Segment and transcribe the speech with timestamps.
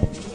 [0.00, 0.27] Allez,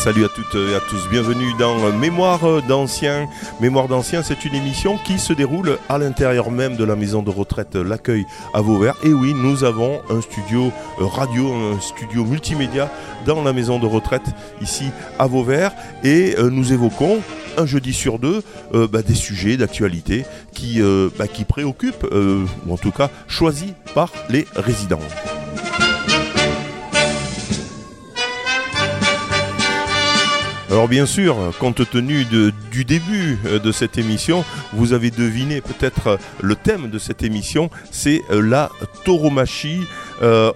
[0.00, 1.10] salut à toutes et à tous.
[1.10, 3.28] Bienvenue dans Mémoire d'anciens.
[3.60, 7.28] Mémoire d'anciens, c'est une émission qui se déroule à l'intérieur même de la maison de
[7.28, 8.24] retraite L'accueil
[8.54, 8.94] à Vauvert.
[9.04, 12.90] Et oui, nous avons un studio radio, un studio multimédia
[13.26, 14.24] dans la maison de retraite
[14.62, 14.86] ici
[15.18, 15.72] à Vauvert.
[16.02, 17.20] Et euh, nous évoquons
[17.58, 20.24] un jeudi sur deux euh, bah, des sujets d'actualité
[20.54, 25.00] qui, euh, bah, qui préoccupent, ou en tout cas choisis par les résidents.
[30.70, 36.06] Alors bien sûr, compte tenu du début euh, de cette émission, vous avez deviné peut-être
[36.06, 38.70] euh, le thème de cette émission, c'est euh, la
[39.04, 39.80] tauromachie.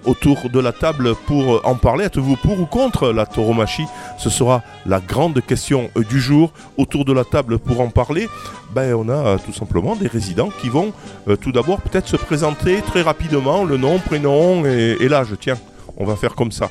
[0.04, 3.86] autour de la table pour en parler, êtes-vous pour ou contre la tauromachie?
[4.18, 6.52] Ce sera la grande question du jour.
[6.76, 8.28] Autour de la table pour en parler,
[8.74, 10.92] ben, on a tout simplement des résidents qui vont
[11.40, 15.34] tout d'abord peut-être se présenter très rapidement, le nom, prénom et, et l'âge.
[15.40, 15.56] Tiens,
[15.96, 16.68] on va faire comme ça.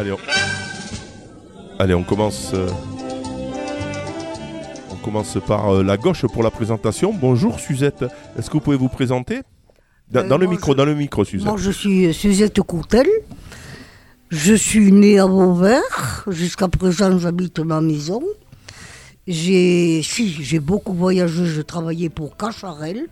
[0.00, 0.18] Allez, on,
[1.78, 2.52] Allez, on commence.
[2.54, 2.66] Euh,
[4.90, 7.12] on commence par euh, la gauche pour la présentation.
[7.12, 8.06] Bonjour Suzette.
[8.38, 9.42] Est-ce que vous pouvez vous présenter?
[10.10, 11.46] Dans, Euh, le micro, je- dans le micro, Suzette.
[11.46, 13.06] Moi, je suis Suzette Courtel.
[14.30, 16.24] Je suis née à Vauvert.
[16.28, 18.22] Jusqu'à présent, j'habite ma maison.
[19.26, 21.44] J'ai si, j'ai beaucoup voyagé.
[21.44, 23.06] Je travaillais pour Cacharel,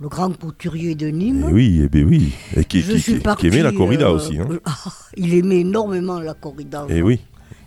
[0.00, 1.46] le grand couturier de Nîmes.
[1.48, 2.32] Eh oui, eh ben oui.
[2.56, 4.38] Et qui, Je qui- suis qui- qui aimait la corrida euh, aussi.
[4.38, 4.48] Hein.
[4.64, 4.74] ah,
[5.16, 6.86] il aimait énormément la corrida.
[6.88, 7.20] Eh oui.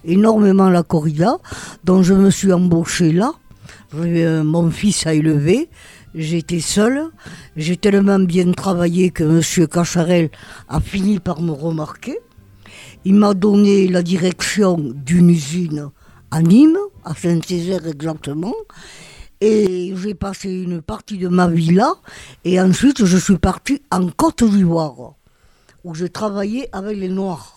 [0.05, 1.37] énormément la corrida,
[1.83, 3.33] donc je me suis embauchée là.
[3.95, 5.69] Euh, mon fils à élever,
[6.15, 7.05] j'étais seule.
[7.55, 9.67] J'ai tellement bien travaillé que M.
[9.67, 10.29] Cacharel
[10.69, 12.17] a fini par me remarquer.
[13.05, 15.89] Il m'a donné la direction d'une usine
[16.31, 18.53] à Nîmes, à Saint-Césaire exactement.
[19.39, 21.93] Et j'ai passé une partie de ma vie là.
[22.43, 25.13] Et ensuite, je suis partie en Côte d'Ivoire,
[25.83, 27.56] où j'ai travaillé avec les Noirs.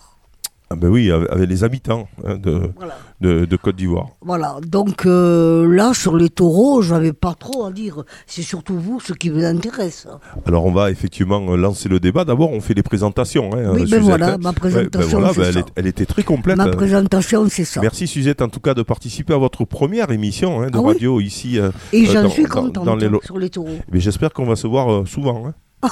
[0.73, 2.95] Ah ben oui, avec les habitants hein, de, Voilà.
[3.19, 4.07] de, de Côte d'Ivoire.
[4.21, 8.03] Voilà, donc euh, là, sur les taureaux, j'avais pas trop à dire.
[8.25, 10.07] C'est surtout vous, ce qui vous intéresse.
[10.45, 12.23] Alors on va effectivement euh, lancer le débat.
[12.23, 13.49] D'abord, on fait les présentations.
[13.53, 14.37] hein, Oui, ben Suzette, voilà, hein.
[14.39, 15.59] ma Ouais, présentation, voilà, c'est ben elle, ça.
[15.59, 16.55] est- elle était très complète.
[16.55, 16.71] Ma hein.
[16.71, 17.81] présentation, c'est ça.
[17.81, 20.93] Merci Suzette en tout cas de participer à votre première émission hein, de Ah oui
[20.93, 21.59] radio ici.
[21.59, 23.77] euh, Et euh, j'en suis contente dans les lo- sur les taureaux.
[23.91, 25.89] Mais j'espère qu'on va se voir euh, souvent hein, Ah.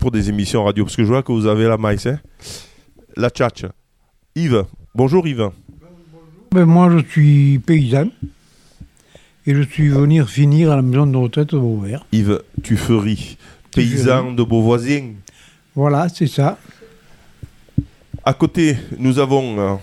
[0.00, 2.04] pour des émissions radio parce que je vois que vous avez la maïs.
[2.06, 2.18] hein.
[3.16, 3.64] La tchatch.
[4.34, 5.50] Yves, bonjour Yves.
[6.52, 8.08] Ben, moi, je suis paysan
[9.46, 12.04] et je suis venu finir à la maison de retraite de Vauvert.
[12.12, 13.36] Yves Tuffery,
[13.74, 15.14] paysan de Beauvoisin.
[15.74, 16.58] Voilà, c'est ça.
[18.24, 19.74] À côté, nous avons euh,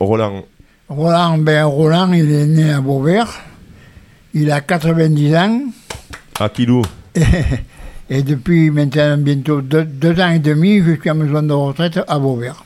[0.00, 0.44] Roland.
[0.88, 3.40] Roland, ben Roland, il est né à Beauvert.
[4.34, 5.60] Il a 90 ans.
[6.38, 6.82] Akilou.
[8.08, 11.98] Et depuis maintenant bientôt deux, deux ans et demi, je suis à maison de retraite
[12.06, 12.65] à Beauvert.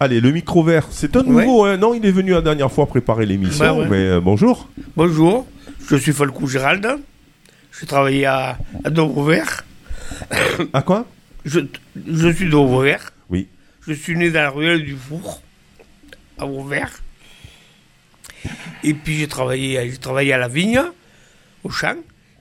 [0.00, 1.64] Allez, le micro vert, c'est un nouveau.
[1.64, 1.76] hein.
[1.76, 3.64] Non, il est venu la dernière fois préparer l'émission.
[3.64, 3.88] Bah ouais.
[3.88, 4.68] Mais euh, bonjour.
[4.96, 5.46] Bonjour,
[5.88, 6.86] je suis Falcou Gérald.
[7.70, 9.64] Je travaille à, à Douvres-Vert.
[10.72, 11.06] À quoi?
[11.44, 11.60] Je,
[12.06, 13.12] je suis Douvres-Vert.
[13.30, 13.48] Oui.
[13.86, 15.42] Je suis né dans la ruelle du Four,
[16.38, 16.90] à Vauvert.
[18.82, 20.82] Et puis j'ai travaillé, j'ai travaillé à la vigne,
[21.62, 21.96] au champ.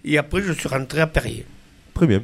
[0.06, 1.46] Et après, je suis rentré à Perrier.
[1.94, 2.24] Très bien.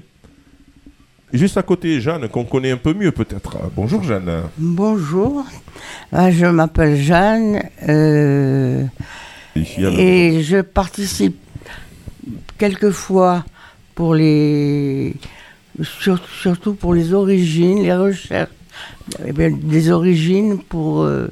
[1.32, 3.58] Juste à côté, Jeanne, qu'on connaît un peu mieux peut-être.
[3.76, 4.32] Bonjour Jeanne.
[4.58, 5.46] Bonjour,
[6.12, 8.84] Ah, je m'appelle Jeanne euh,
[9.56, 11.38] et je participe
[12.58, 13.46] quelquefois
[13.94, 15.14] pour les,
[15.84, 18.50] sur- surtout pour les origines, les recherches,
[19.26, 21.28] eh bien, des origines pour, euh,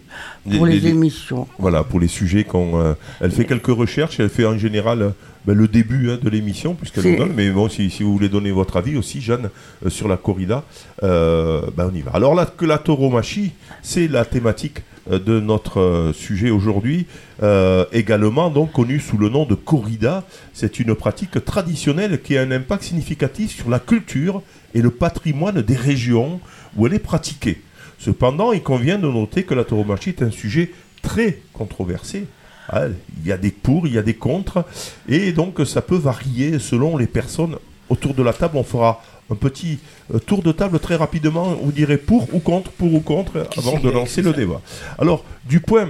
[0.55, 1.47] pour Les- les, les- émissions.
[1.57, 2.79] Voilà, pour les sujets qu'on.
[2.79, 5.13] euh, elle fait quelques recherches, elle fait en général
[5.47, 7.33] ben, le début hein, de l'émission, puisqu'elle nous donne.
[7.33, 9.49] Mais bon, si, si vous voulez donner votre avis aussi, Jeanne,
[9.85, 10.65] euh, sur la corrida,
[11.03, 12.11] euh, ben, on y va.
[12.13, 17.05] Alors là, que la tauromachie, c'est la thématique euh, de notre sujet aujourd'hui,
[17.41, 20.25] euh, également donc connue sous le nom de corrida.
[20.53, 24.41] C'est une pratique traditionnelle qui a un impact significatif sur la culture
[24.73, 26.41] et le patrimoine des régions
[26.75, 27.61] où elle est pratiquée.
[27.99, 30.71] Cependant, il convient de noter que la tauromachie est un sujet
[31.01, 32.27] très controversé.
[32.69, 32.85] Ah,
[33.21, 34.65] Il y a des pour, il y a des contre,
[35.07, 37.57] et donc ça peut varier selon les personnes
[37.89, 38.57] autour de la table.
[38.57, 39.79] On fera un petit
[40.13, 41.55] euh, tour de table très rapidement.
[41.61, 44.61] Vous direz pour ou contre, pour ou contre, avant de lancer le débat.
[44.97, 45.89] Alors, du point,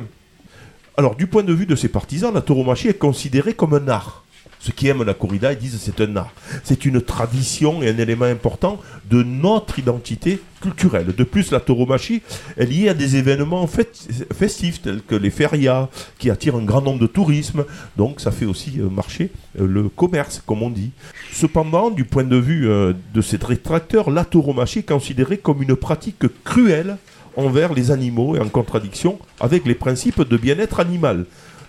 [0.98, 4.24] alors, du point de vue de ses partisans, la tauromachie est considérée comme un art.
[4.68, 6.34] Ceux qui aiment la corrida, ils disent c'est un art.
[6.66, 11.16] C'est une tradition et un élément important de notre identité culturelle.
[11.16, 12.22] De plus, la tauromachie
[12.58, 15.88] est liée à des événements festifs tels que les férias
[16.20, 17.64] qui attirent un grand nombre de tourisme.
[17.96, 20.92] Donc ça fait aussi euh, marcher euh, le commerce, comme on dit.
[21.32, 25.78] Cependant, du point de vue euh, de ces rétracteurs, la tauromachie est considérée comme une
[25.78, 26.98] pratique cruelle
[27.38, 31.26] envers les animaux et en contradiction avec les principes de bien-être animal.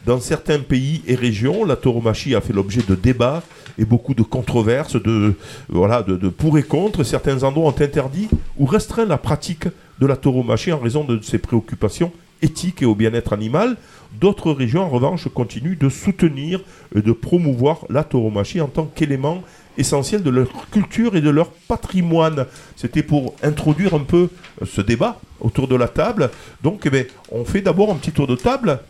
[0.07, 3.43] Dans certains pays et régions, la tauromachie a fait l'objet de débats
[3.79, 5.35] et beaucoup de controverses, de,
[5.69, 7.05] voilà, de, pour et contre.
[7.05, 8.29] Certains endroits ont interdit
[8.59, 9.67] ou restreint la pratique
[10.01, 12.13] de la tauromachie en raison de ses préoccupations
[12.43, 13.77] éthiques et au bien-être animal.
[14.21, 16.61] D'autres régions, en revanche, continuent de soutenir
[16.95, 19.43] et de promouvoir la tauromachie en tant qu'élément
[19.77, 22.47] essentiel de leur culture et de leur patrimoine.
[22.77, 24.29] C'était pour introduire un peu
[24.65, 26.31] ce débat autour de la table.
[26.63, 28.81] Donc, eh ben, on fait d'abord un petit tour de table.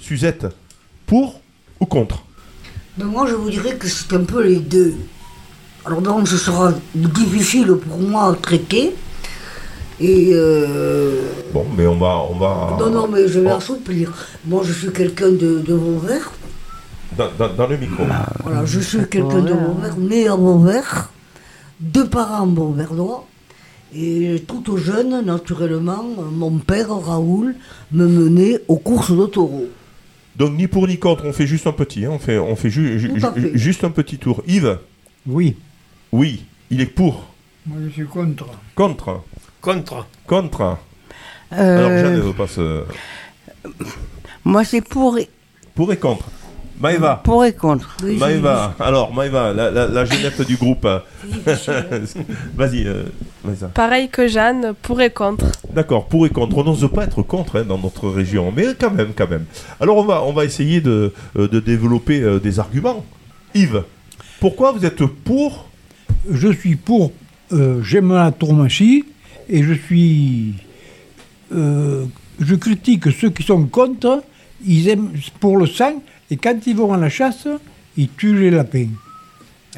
[0.00, 0.46] Suzette,
[1.06, 1.40] pour
[1.80, 2.22] ou contre?
[2.96, 4.94] Ben, moi, je vous dirais que c'est un peu les deux.
[5.84, 8.94] Alors donc, ce sera difficile pour moi à traiter.
[10.00, 11.22] Et euh,
[11.54, 14.12] Bon, mais on va, on va non, non, mais je vais Oh, assouplir.
[14.44, 16.32] Moi, je suis quelqu'un de, de Vauvert.
[17.16, 18.04] dans, dans- dans le micro.
[18.42, 21.10] Voilà, je suis quelqu'un de Vauvert, né à Vauvert,
[21.80, 23.26] deux parents Vauverdois.
[23.94, 27.54] Et tout au jeune, naturellement, mon père, Raoul,
[27.92, 29.68] me menait aux courses de taureaux.
[30.36, 32.68] Donc ni pour ni contre, on fait juste un petit, hein, on fait, on fait
[32.70, 33.58] ju- ju- Tout à ju- fait.
[33.58, 34.42] juste un petit tour.
[34.46, 34.78] Yves,
[35.26, 35.56] Oui.
[36.12, 37.26] oui, il est pour,
[37.66, 38.46] Moi, je suis contre.
[38.74, 39.22] contre,
[39.62, 40.06] Contre.
[40.26, 40.76] contre.
[41.52, 42.84] Euh, Alors Jeanne ne veut pas se...
[44.44, 45.18] moi, c'est pour,
[45.74, 46.26] Pour et contre.
[46.80, 47.96] Maëva, pour et contre.
[48.02, 50.04] Oui, Maëva, alors Maëva, la, la,
[50.46, 50.86] du groupe.
[52.56, 53.04] Vas-y, euh,
[53.44, 53.68] Maëva.
[53.68, 55.46] Pareil que Jeanne, pour et contre.
[55.72, 56.58] D'accord, pour et contre.
[56.58, 59.44] On n'ose pas être contre hein, dans notre région, mais quand même, quand même.
[59.80, 63.04] Alors on va, on va essayer de, euh, de développer euh, des arguments.
[63.54, 63.82] Yves,
[64.40, 65.68] pourquoi vous êtes pour?
[66.30, 67.12] Je suis pour.
[67.52, 69.04] euh, J'aime la tourmachie
[69.48, 70.54] et je suis.
[71.54, 72.04] euh,
[72.40, 74.22] je critique ceux qui sont contre.
[74.66, 77.46] Ils aiment pour le sang et quand ils vont à la chasse,
[77.96, 78.88] ils tuent les lapins.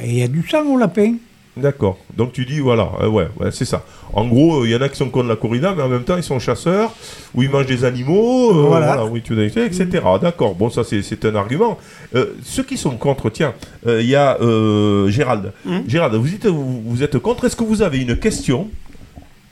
[0.02, 1.14] Et il y a du sang au lapin.
[1.56, 1.98] D'accord.
[2.16, 3.84] Donc tu dis, voilà, euh, ouais, ouais c'est ça.
[4.12, 6.16] En gros, il y en a qui sont contre la corrida, mais en même temps,
[6.16, 6.94] ils sont chasseurs,
[7.34, 8.86] ou ils mangent des animaux, euh, Voilà.
[8.94, 9.88] voilà, oui, tu as été, etc.
[10.22, 11.76] D'accord, bon, ça, c'est- c'est un argument.
[12.14, 13.54] Euh, ceux qui sont contre, tiens,
[13.88, 15.52] euh, il y a euh, Gérald.
[15.88, 17.44] Gérald, vous êtes, vous, vous êtes contre.
[17.44, 18.68] Est-ce que vous avez une question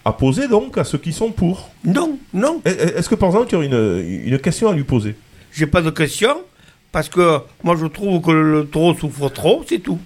[0.04, 1.70] à poser, donc, à ceux qui sont pour?
[1.84, 2.60] Non, non.
[2.64, 5.16] Est- Est-ce que, par exemple, tu aurais une, une question à lui poser?
[5.52, 6.36] J'ai pas de question.
[6.92, 10.00] Parce que moi, je trouve que le taureau souffre trop, c'est tout.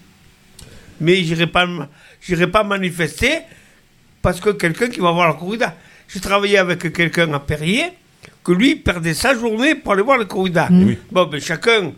[1.00, 1.66] Mais j'irai pas,
[2.20, 3.38] j'irai pas manifester
[4.22, 5.74] parce que quelqu'un qui va voir la corrida.
[6.08, 7.84] J'ai travaillé avec quelqu'un à Perrier
[8.44, 10.68] que lui perdait sa journée pour aller voir la corrida.
[10.70, 10.98] Oui.
[11.12, 11.92] Bon, ben chacun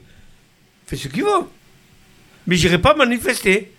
[0.87, 1.47] fait ce qu'il veut.
[2.47, 3.73] Mais j'irai pas manifester.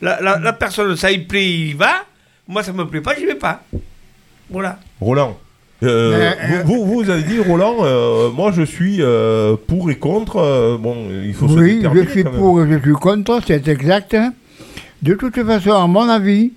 [0.00, 2.04] La, la- la personne, ça il plaît, il y va.
[2.48, 3.64] Moi, ça me plaît pas, j'y vais pas.
[4.48, 4.78] Voilà.
[5.00, 5.38] Roland
[5.82, 9.96] euh, Euh, vous, vous, vous avez dit, Roland, euh, moi je suis euh, pour et
[9.96, 10.36] contre.
[10.36, 12.40] euh, bon, il faut se Oui, je suis quand même.
[12.40, 14.16] pour et je suis contre, c'est exact.
[15.02, 16.52] De toute façon, à mon avis,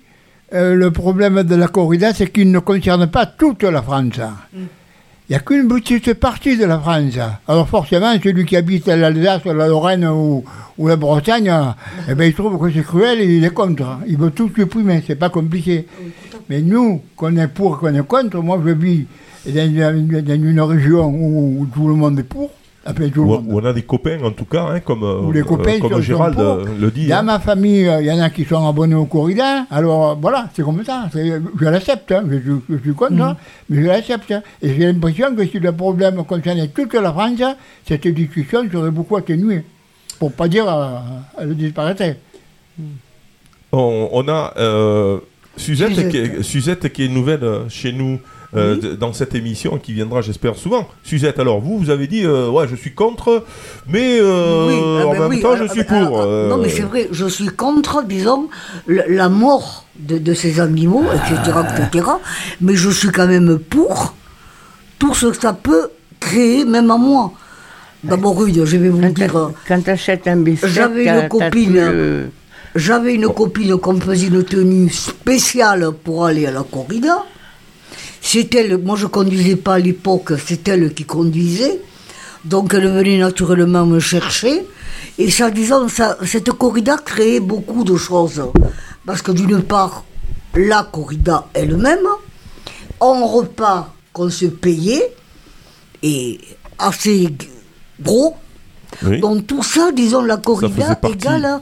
[0.54, 4.18] euh, le problème de la corrida, c'est qu'il ne concerne pas toute la France.
[4.54, 7.16] Il n'y a qu'une petite partie de la France.
[7.46, 10.42] Alors forcément, celui qui habite l'Alsace, la Lorraine ou,
[10.76, 11.52] ou la Bretagne,
[12.08, 13.98] eh ben, il trouve que c'est cruel et il est contre.
[14.08, 15.86] Il veut tout supprimer, c'est pas compliqué.
[16.50, 19.06] Mais nous, qu'on est pour, qu'on est contre, moi je vis
[19.46, 22.50] dans une, dans une région où, où tout le monde est pour.
[22.84, 23.46] Enfin, tout le Ou, monde.
[23.50, 25.96] on a des copains, en tout cas, hein, comme, euh, Ou les copains comme sont-
[25.96, 26.42] sont Gérald pour.
[26.44, 27.06] euh, le dit.
[27.08, 27.22] Dans hein.
[27.22, 29.66] ma famille, euh, il y en a qui sont abonnés au corrida.
[29.70, 31.08] Alors euh, voilà, c'est comme ça.
[31.14, 32.24] Je l'accepte, hein.
[32.30, 33.36] je, suis- je suis contre, hein,
[33.68, 34.32] mais je l'accepte.
[34.62, 37.42] Et j'ai l'impression que si le problème concernait toute la France,
[37.86, 39.62] cette discussion serait beaucoup atténuée.
[40.18, 40.98] Pour pas dire euh,
[41.38, 42.18] elle disparaîtrait.
[43.72, 45.18] On, on a euh,
[45.60, 46.08] Suzette, Suzette.
[46.08, 48.18] Qui est, Suzette qui est nouvelle euh, chez nous
[48.56, 48.96] euh, Oui.
[48.98, 50.88] dans cette émission et qui viendra, j'espère, souvent.
[51.04, 53.44] Suzette, alors vous, vous avez dit, euh, ouais, je suis contre,
[53.88, 56.20] mais euh, Oui, ah en ben même oui, temps, ah, je ah, suis ben, pour.
[56.20, 58.48] ah, euh, Non, mais c'est vrai, je suis contre, disons,
[58.88, 62.06] la, mort de, de ces animaux, etc., etc.
[62.60, 64.14] Mais je suis quand même pour
[64.98, 67.32] tout ce que ça peut créer, même à moi.
[68.02, 69.50] D'abord, je vais vous Quand dire, euh,
[69.84, 72.30] tu achètes un biscuit, J'avais une copine.
[72.74, 77.24] J'avais une copine qui me faisait une tenue spéciale pour aller à la corrida.
[78.20, 81.80] C'est elle, moi je conduisais pas à l'époque, c'est elle qui conduisait.
[82.44, 84.66] Donc elle venait naturellement me chercher.
[85.18, 88.42] Et ça, disons, ça, cette corrida créait beaucoup de choses.
[89.04, 90.04] Parce que d'une part,
[90.54, 92.06] la corrida elle-même,
[93.00, 95.14] un repas qu'on se payait,
[96.02, 96.40] et
[96.78, 97.28] assez
[98.00, 98.34] gros,
[99.04, 99.20] Oui.
[99.20, 101.60] Donc tout ça, disons, la corrida égale à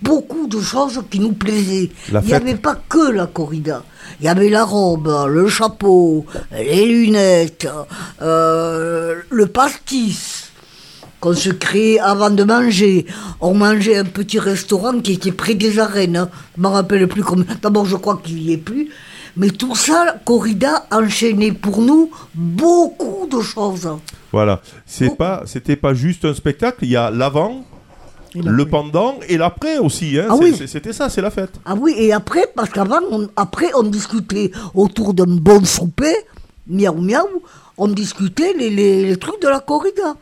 [0.00, 1.90] beaucoup de choses qui nous plaisaient.
[2.10, 3.82] La Il n'y avait pas que la corrida.
[4.20, 7.68] Il y avait la robe, le chapeau, les lunettes,
[8.20, 10.50] euh, le pastis
[11.20, 13.06] qu'on se créait avant de manger.
[13.40, 16.16] On mangeait un petit restaurant qui était près des arènes.
[16.16, 16.28] hein.
[16.56, 17.44] Je ne me rappelle plus comment.
[17.62, 18.88] D'abord, je crois qu'il n'y est plus.
[19.36, 23.88] Mais tout ça, corrida enchaînait pour nous beaucoup de choses.
[24.32, 24.60] Voilà.
[24.86, 25.14] C'est Oh.
[25.14, 26.78] pas, c'était pas juste un spectacle.
[26.82, 27.64] Il y a l'avant,
[28.34, 30.18] le pendant et l'après aussi.
[30.18, 30.26] hein.
[30.30, 30.54] Ah oui.
[30.66, 31.52] C'était ça, c'est la fête.
[31.66, 36.14] Ah oui, et après, parce qu'avant, on, après, on discutait autour d'un bon souper,
[36.66, 37.42] miaou miaou,
[37.76, 40.16] on discutait les, les- les trucs de la corrida.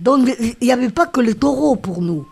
[0.00, 2.26] Donc, il n'y avait pas que les taureaux pour nous.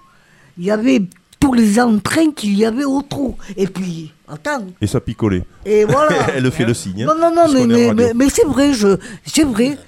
[0.59, 1.03] Il y avait
[1.41, 3.37] tous les entrains qu'il y avait autour.
[3.57, 5.43] Et puis, attends, Et ça picolait.
[5.65, 6.11] et voilà.
[6.37, 7.05] Elle fait le signe.
[7.05, 7.95] hein, non, non, non, mais, mais, radio.
[7.95, 9.79] mais, mais c'est vrai, je, c'est vrai.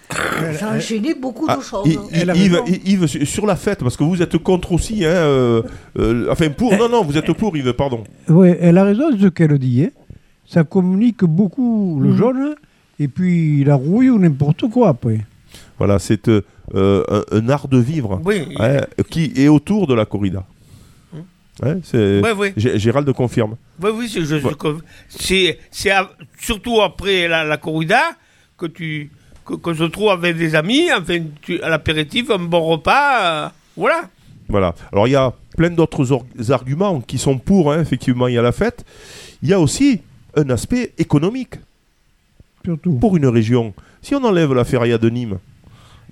[0.58, 1.86] Ça enchaînait beaucoup Ah, de choses.
[1.86, 5.08] I- I- Elle a Yves, sur- la fête, parce que vous êtes contre aussi, hein,
[5.08, 5.62] euh,
[5.98, 8.04] euh, enfin pour, non, non, vous êtes pour Yves, pardon.
[8.28, 9.84] Oui, elle a raison de ce qu'elle dit.
[9.84, 9.90] hein.
[10.46, 12.16] Ça communique beaucoup le Mhm.
[12.16, 12.54] jaune
[12.98, 15.20] et puis la rouille ou n'importe quoi après.
[15.78, 16.42] Voilà, c'est euh,
[16.74, 17.02] euh,
[17.32, 18.48] un, un art de vivre Oui.
[18.58, 18.80] hein,
[19.10, 20.44] qui est autour de la corrida.
[21.62, 22.52] Ouais, c'est- Ouais, ouais.
[22.56, 23.56] Gé- Gérald confirme.
[23.82, 24.78] Oui, oui, c'est, je- je- Ouais.
[25.08, 25.58] c'est,
[26.38, 28.00] surtout après la, la corrida
[28.56, 29.10] que tu
[29.44, 33.48] que, que se trouve avec des amis, enfin, tu, à l'apéritif, un bon repas, euh,
[33.76, 34.02] voilà.
[34.48, 34.74] Voilà.
[34.92, 36.18] Alors il y a plein d'autres
[36.50, 38.84] arguments qui sont pour, hein, effectivement, il y a la fête.
[39.42, 40.00] Il y a aussi
[40.36, 41.54] un aspect économique
[42.64, 42.94] Surtout.
[42.94, 43.74] pour une région.
[44.02, 45.38] Si on enlève la feria de Nîmes,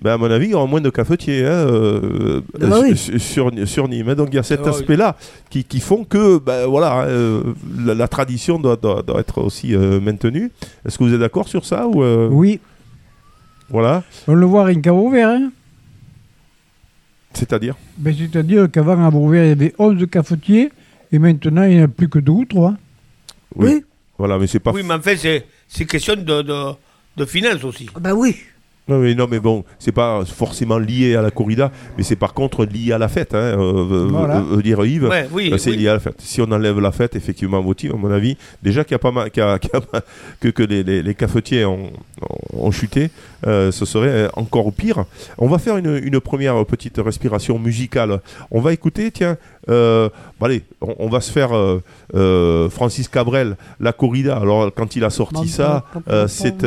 [0.01, 2.95] ben à mon avis, il y aura moins de cafetiers hein, euh, Ah bah oui.
[2.97, 4.09] sur, sur- sur Nîmes.
[4.09, 4.15] hein.
[4.15, 4.69] Donc il y a cet Ah oui.
[4.69, 5.15] aspect-là
[5.49, 7.43] qui, qui font que ben, voilà, hein, euh,
[7.77, 10.51] la, la tradition doit, doit- doit être aussi euh, maintenue.
[10.85, 12.59] Est-ce que vous êtes d'accord sur ça ou euh, Oui,
[13.69, 14.03] Voilà.
[14.27, 14.91] on le voit rien qu'à.
[14.91, 15.51] Hein.
[17.33, 17.75] C'est-à-dire?
[17.97, 20.71] Ben, C'est-à-dire qu'avant à Vauvert, il y avait 11 cafetiers
[21.11, 22.73] et maintenant il n'y en a plus que deux ou trois.
[23.55, 23.83] Oui,
[24.17, 24.71] Voilà, mais c'est pas.
[24.71, 26.63] Oui, mais en fait, c'est, c'est question de, de,
[27.17, 27.87] de finances aussi.
[27.99, 28.35] ben oui.
[28.89, 32.33] Non mais, non, mais bon, c'est pas forcément lié à la corrida, mais c'est par
[32.33, 33.33] contre lié à la fête.
[33.35, 34.37] Hein, euh, Voilà.
[34.39, 35.77] euh, euh, dire Yves, Ouais, oui, c'est oui.
[35.77, 36.15] lié à la fête.
[36.19, 39.11] Si on enlève la fête, effectivement, motif, à mon avis, déjà qu'il y a pas
[39.11, 40.01] mal, qu'il y a- qu'il y a pas-
[40.39, 41.91] que, que les, les, les cafetiers ont,
[42.53, 43.11] ont- chuté,
[43.47, 45.05] euh, ce serait encore pire.
[45.37, 48.21] On va faire une, une première petite respiration musicale.
[48.51, 49.37] On va écouter, tiens,
[49.69, 51.81] euh, bon, allez, on, on va se faire euh,
[52.15, 54.37] euh, Francis Cabrel, la corrida.
[54.37, 56.63] Alors quand il a sorti ça, euh, c'est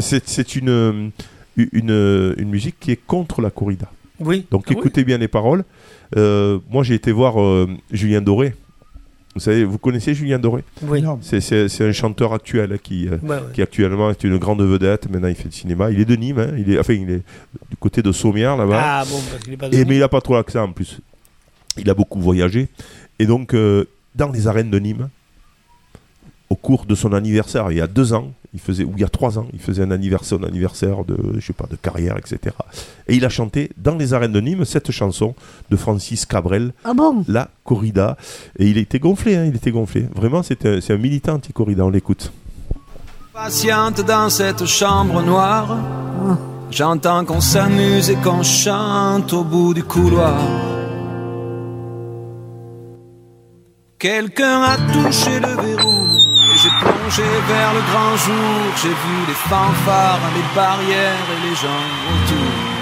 [0.00, 1.10] c'est une,
[1.56, 3.90] une, une musique qui est contre la corrida.
[4.20, 4.46] Oui.
[4.50, 4.76] Donc Ah oui.
[4.78, 5.64] écoutez bien les paroles.
[6.16, 8.54] Euh, moi j'ai été voir euh, Julien Doré.
[9.34, 10.62] Vous savez, vous connaissez Julien Doré?
[10.82, 11.02] Oui.
[11.20, 13.38] C'est- C'est c'est un chanteur actuel hein, qui, euh, Ouais, ouais.
[13.52, 15.10] qui actuellement est une grande vedette.
[15.10, 15.90] Maintenant il fait du cinéma.
[15.90, 16.38] Il est de Nîmes.
[16.38, 16.52] hein.
[16.56, 17.22] Il est, enfin, il est
[17.70, 18.80] du côté de Sommières là-bas.
[18.80, 20.70] Ah bon, parce qu'il est pas Et, de mais il n'a pas trop l'accent en
[20.72, 21.00] plus.
[21.76, 22.68] Il a beaucoup voyagé.
[23.18, 25.08] Et donc, euh, dans les arènes de Nîmes,
[26.50, 29.04] au cours de son anniversaire, il y a deux ans, il faisait, ou il y
[29.04, 32.16] a trois ans, il faisait un anniversaire, un anniversaire de, je sais pas, de carrière,
[32.16, 32.54] etc.
[33.08, 35.34] Et il a chanté dans les arènes de Nîmes cette chanson
[35.70, 37.24] de Francis Cabrel, Ah bon?
[37.26, 38.16] La Corrida.
[38.58, 40.06] Et il était gonflé, hein, il était gonflé.
[40.14, 42.32] Vraiment, c'est un, c'est un militant anti-corrida, on l'écoute.
[43.32, 45.76] Patiente dans cette chambre noire.
[46.70, 50.38] J'entends qu'on s'amuse et qu'on chante au bout du couloir.
[53.98, 55.93] Quelqu'un a touché le verrou
[57.22, 58.60] vers le grand jour.
[58.82, 62.74] J'ai vu les fanfares, les barrières et les gens autour.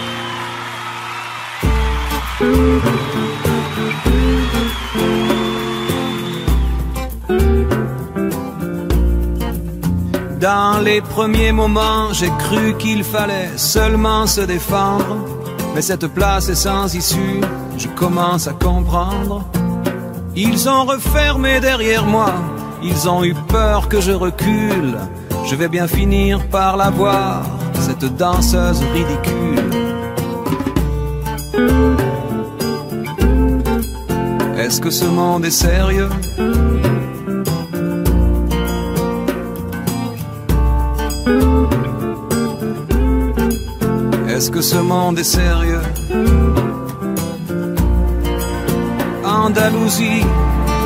[10.41, 15.19] Dans les premiers moments, j'ai cru qu'il fallait seulement se défendre.
[15.75, 17.41] Mais cette place est sans issue,
[17.79, 19.45] je commence à comprendre.
[20.35, 22.35] Ils ont refermé derrière moi,
[22.83, 24.97] ils ont eu peur que je recule.
[25.45, 27.43] Je vais bien finir par la voir,
[27.75, 29.71] cette danseuse ridicule.
[34.57, 36.09] Est-ce que ce monde est sérieux?
[44.29, 45.83] Est-ce que ce monde est sérieux?
[49.25, 50.25] Andalousie,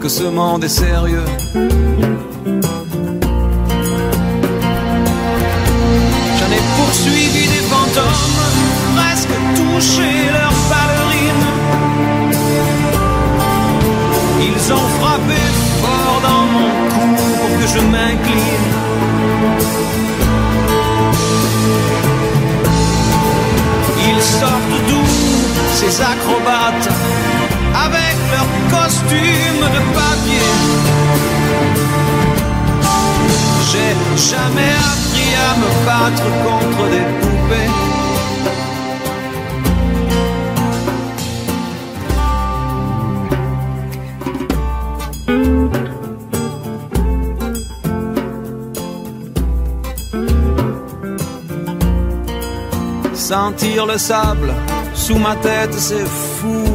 [0.00, 1.24] Que ce monde est sérieux
[6.38, 8.40] J'en ai poursuivi des fantômes,
[8.96, 11.48] presque touché leur ballerine.
[14.48, 15.40] Ils ont frappé
[15.82, 18.68] fort dans mon cou pour que je m'incline.
[24.08, 25.04] Ils sortent d'où
[25.74, 27.39] ces acrobates?
[27.74, 30.52] Avec leurs costumes de papier.
[33.70, 33.92] J'ai
[34.30, 37.70] jamais appris à me battre contre des poupées.
[53.14, 54.52] Sentir le sable
[54.92, 56.69] sous ma tête, c'est fou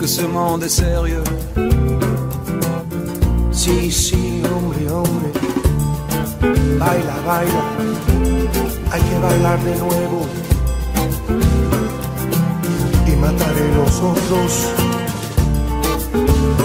[0.00, 1.22] Que ce monde est sérieux
[3.52, 5.28] Sí, sí, hombre, hombre.
[6.78, 7.64] Baila, baila.
[8.92, 10.20] Hay que bailar de nuevo.
[13.06, 14.52] Y mataré los otros.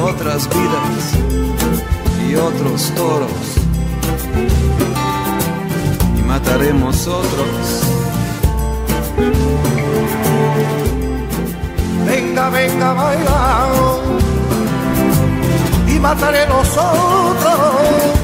[0.01, 1.03] Otras vidas
[2.29, 3.45] y otros toros.
[6.17, 7.65] Y mataremos otros.
[12.35, 13.69] Venga, venga, baila.
[15.87, 18.15] Y mataré los otros.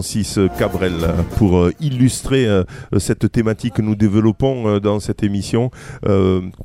[0.00, 0.94] Francis Cabrel
[1.36, 2.64] pour euh, illustrer euh,
[2.96, 5.70] cette thématique que nous développons euh, dans cette émission.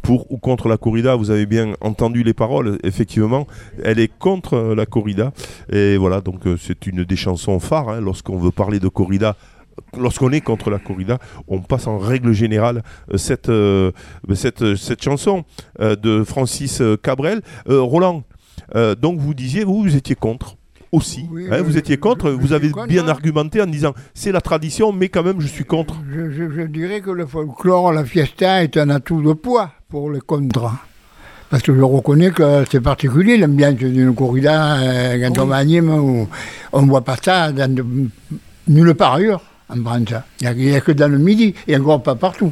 [0.04, 3.46] Pour ou contre la corrida, vous avez bien entendu les paroles, effectivement,
[3.84, 5.34] elle est contre la corrida.
[5.70, 9.36] Et voilà, donc c'est une des chansons phares hein, lorsqu'on veut parler de corrida.
[9.98, 11.20] Lorsqu'on est contre la corrida,
[11.50, 13.92] on passe en règle générale euh,
[14.34, 15.44] cette, chanson
[15.82, 17.42] de Francis Cabrel.
[17.68, 18.24] Roland,
[18.74, 20.56] donc vous disiez, vous étiez contre
[20.92, 21.26] aussi.
[21.32, 23.10] Oui, hein, je- vous étiez contre, je- vous avez contre, bien hein.
[23.10, 25.96] argumenté en disant c'est la tradition, mais quand même je suis contre.
[26.12, 30.80] Je, dirais que le folklore, la fiesta est un atout de poids pour les contrats.
[31.50, 35.64] Parce que je reconnais que c'est particulier l'ambiance d'une corrida euh, quand on va à
[35.64, 36.28] Nîmes, où
[36.74, 37.86] on ne voit pas ça dans de-
[38.68, 40.14] nulle part ailleurs en France.
[40.42, 42.52] Il n'y a, que dans le midi et encore pas partout.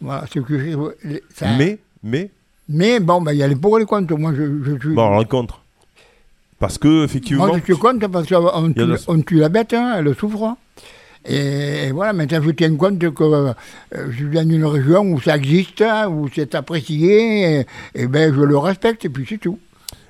[0.00, 2.30] Voilà, ce que je- ça- Mais, mais,
[2.68, 4.16] mais bon, ben, il y a les pour et les contre.
[4.16, 4.94] Moi, je, je suis.
[4.94, 5.62] bon, alors, contre.
[6.58, 7.46] Parce que, effectivement.
[7.46, 10.56] Moi, je suis contre parce qu'on tue, la- on tue la bête, hein, elle souffre.
[11.26, 13.52] Et, et voilà, maintenant je tiens compte que euh,
[13.92, 18.40] je viens d'une région où ça existe, hein, où c'est apprécié, et, et ben je
[18.40, 19.58] le respecte, et puis c'est tout.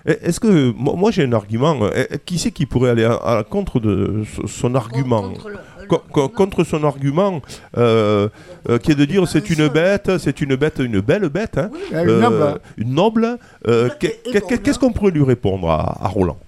[0.07, 0.73] Est-ce que.
[0.73, 1.77] Moi, moi, j'ai un argument.
[1.95, 5.23] eh, Qui c'est qui pourrait aller à, à la contre de so- son argument?
[5.23, 5.59] Contre le-
[5.89, 7.41] Co- co- contre son argument,
[7.77, 8.29] euh,
[8.69, 11.71] euh, qui est de dire c'est une bête, c'est une bête, une belle bête, hein,
[11.93, 12.61] Euh, noble.
[12.77, 13.39] une noble.
[13.67, 13.89] euh.
[13.99, 16.39] Qu'est-ce qu'on pourrait lui répondre à, à Roland?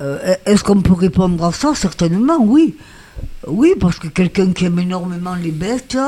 [0.00, 1.74] Euh, Est-ce qu'on peut répondre à ça?
[1.74, 2.76] Certainement, oui.
[3.46, 5.98] Oui, parce que quelqu'un qui aime énormément les bêtes,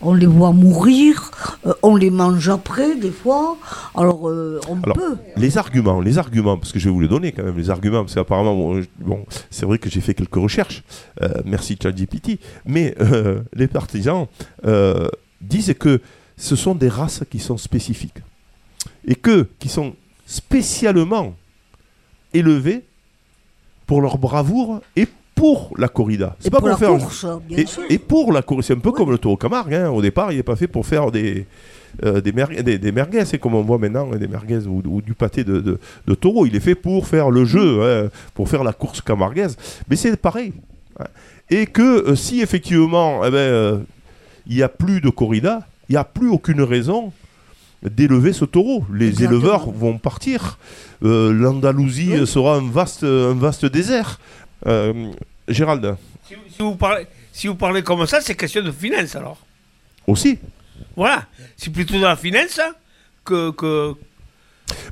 [0.00, 1.30] on les voit mourir,
[1.66, 3.56] euh, on les mange après, des fois.
[3.94, 5.16] Alors, euh, on Alors, peut.
[5.36, 8.02] Les arguments, les arguments, parce que je vais vous les donner quand même, les arguments,
[8.02, 10.82] parce qu'apparemment, bon, c'est vrai que j'ai fait quelques recherches,
[11.22, 14.26] euh, merci ChatGPT, mais euh, les partisans
[15.40, 16.00] disent que
[16.36, 18.18] ce sont des races qui sont spécifiques
[19.06, 19.94] et que qui sont
[20.26, 21.34] spécialement
[22.32, 22.84] élevées
[23.86, 25.08] pour leur bravoure et
[25.42, 26.36] pour la corrida.
[26.44, 27.82] Et pas pour faire course, bien et, sûr.
[27.90, 28.94] et pour la corrida, c'est un peu Oui.
[28.96, 29.74] comme le taureau Camargue.
[29.74, 29.90] hein.
[29.90, 31.46] Au départ, il n'est pas fait pour faire des,
[32.04, 34.80] euh, des, mer- des, des merguez, c'est comme on voit maintenant, hein, des merguez ou,
[34.86, 36.46] ou du pâté de, de- de taureau.
[36.46, 39.56] Il est fait pour faire le jeu, hein, pour faire la course camarguaise.
[39.90, 40.52] Mais c'est pareil.
[41.00, 41.06] hein.
[41.50, 43.78] Et que euh, si effectivement, eh ben, euh,
[44.46, 47.12] il n'y a plus de corrida, il n'y a plus aucune raison
[47.82, 48.84] d'élever ce taureau.
[48.94, 49.40] Les Exactement.
[49.40, 50.56] éleveurs vont partir.
[51.02, 54.20] Euh, L'Andalousie sera un vaste, un vaste désert.
[54.68, 55.10] Euh,
[55.48, 55.96] Gérald,
[56.28, 59.38] Si, si vous parlez, si vous parlez comme ça, c'est question de finance alors.
[60.06, 60.38] aussi.
[60.96, 61.26] Voilà.
[61.56, 62.72] C'est plutôt dans la finance hein,
[63.24, 63.50] que.
[63.50, 63.94] que...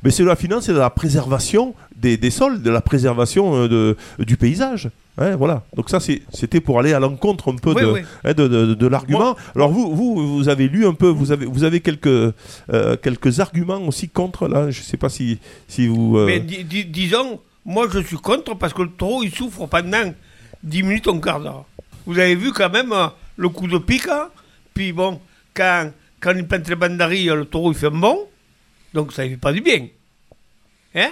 [0.03, 3.55] Mais c'est de la finance et de la préservation des, des sols, de la préservation
[3.55, 4.89] euh, de, du paysage.
[5.17, 5.63] Hein, voilà.
[5.75, 8.01] Donc ça, c'était pour aller à l'encontre un peu Oui, de, oui.
[8.23, 9.35] hein, de, de- de l'argument.
[9.55, 12.33] Alors vous, vous, vous avez lu un peu, vous avez, vous avez quelques, euh,
[13.01, 14.69] quelques arguments aussi contre là.
[14.69, 16.17] Je sais pas si, si vous.
[16.17, 19.65] euh, Mais di- di- disons, moi je suis contre parce que le taureau il souffre
[19.65, 20.13] pendant
[20.63, 21.65] 10 minutes, un quart d'heure.
[22.05, 24.29] Vous avez vu quand même euh, le coup de pique, hein
[24.73, 25.19] puis bon,
[25.53, 28.27] quand, quand il peinte les bandarilles, le taureau il fait un bon,
[28.93, 29.87] donc ça ne fait pas du bien.
[30.95, 31.11] Hein?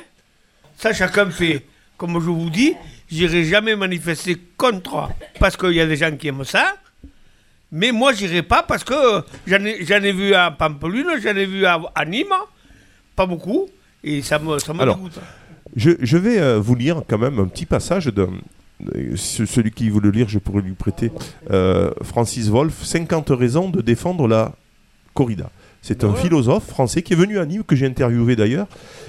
[0.77, 1.65] Ça chacun fait.
[1.97, 2.73] Comme je vous dis,
[3.12, 5.09] j'irai jamais manifester contre
[5.39, 6.75] parce qu'il y a des gens qui aiment ça.
[7.71, 8.95] Mais moi, j'irai pas parce que
[9.45, 12.33] j'en ai, j'en ai vu à Pampelune, j'en ai vu à, à Nîmes,
[13.15, 13.67] pas beaucoup,
[14.03, 15.19] et ça me, ça me Alors, dégoûte.
[15.75, 18.27] Je, je vais euh, vous lire quand même un petit passage de.
[19.15, 21.11] Celui qui veut le lire, je pourrais lui prêter.
[21.51, 24.53] Euh, Francis Wolff, 50 raisons de défendre la
[25.13, 25.49] corrida.
[25.81, 28.67] C'est un philosophe français qui est venu à Nîmes, que j'ai interviewé d'ailleurs,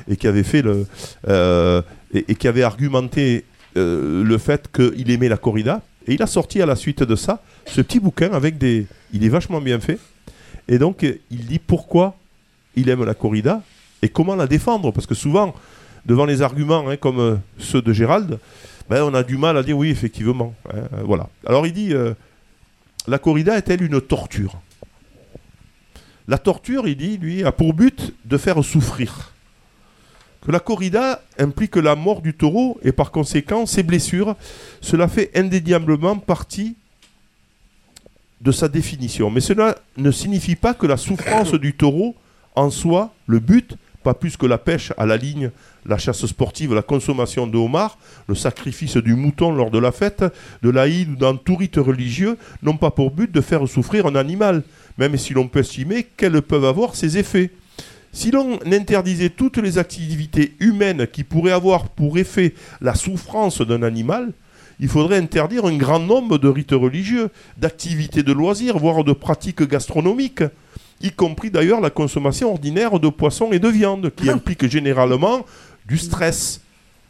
[0.08, 0.86] et qui avait fait le.
[1.28, 3.44] euh, et, et qui avait argumenté
[3.76, 5.82] euh, le fait qu'il aimait la corrida.
[6.06, 8.86] Et il a sorti à la suite de ça ce petit bouquin avec des.
[9.12, 9.98] Il est vachement bien fait.
[10.68, 12.16] Et donc, il dit pourquoi
[12.76, 13.62] il aime la corrida
[14.02, 14.92] et comment la défendre.
[14.92, 15.54] Parce que souvent,
[16.06, 18.38] devant les arguments hein, comme ceux de Gérald,
[18.90, 20.52] ben, on a du mal à dire oui, effectivement.
[20.68, 21.28] hein, euh, voilà.
[21.46, 22.12] Alors il dit euh,
[23.06, 24.60] La corrida est-elle une torture?
[26.26, 29.32] La torture, il dit, lui, a pour but de faire souffrir.
[30.44, 34.36] Que la corrida implique la mort du taureau et par conséquent ses blessures,
[34.80, 36.76] cela fait indéniablement partie
[38.40, 39.30] de sa définition.
[39.30, 42.14] Mais cela ne signifie pas que la souffrance du taureau
[42.56, 45.50] en soit le but, pas plus que la pêche à la ligne,
[45.86, 50.24] la chasse sportive, la consommation de homard, le sacrifice du mouton lors de la fête,
[50.62, 54.14] de l'Aïd ou d'un tout rite religieux, n'ont pas pour but de faire souffrir un
[54.14, 54.62] animal,
[54.98, 57.50] même si l'on peut estimer quels peuvent avoir ces effets.
[58.12, 63.82] Si l'on interdisait toutes les activités humaines qui pourraient avoir pour effet la souffrance d'un
[63.82, 64.32] animal,
[64.80, 69.62] il faudrait interdire un grand nombre de rites religieux, d'activités de loisirs, voire de pratiques
[69.62, 70.42] gastronomiques,
[71.00, 75.44] y compris d'ailleurs la consommation ordinaire de poissons et de viande, qui implique généralement
[75.86, 76.60] du stress,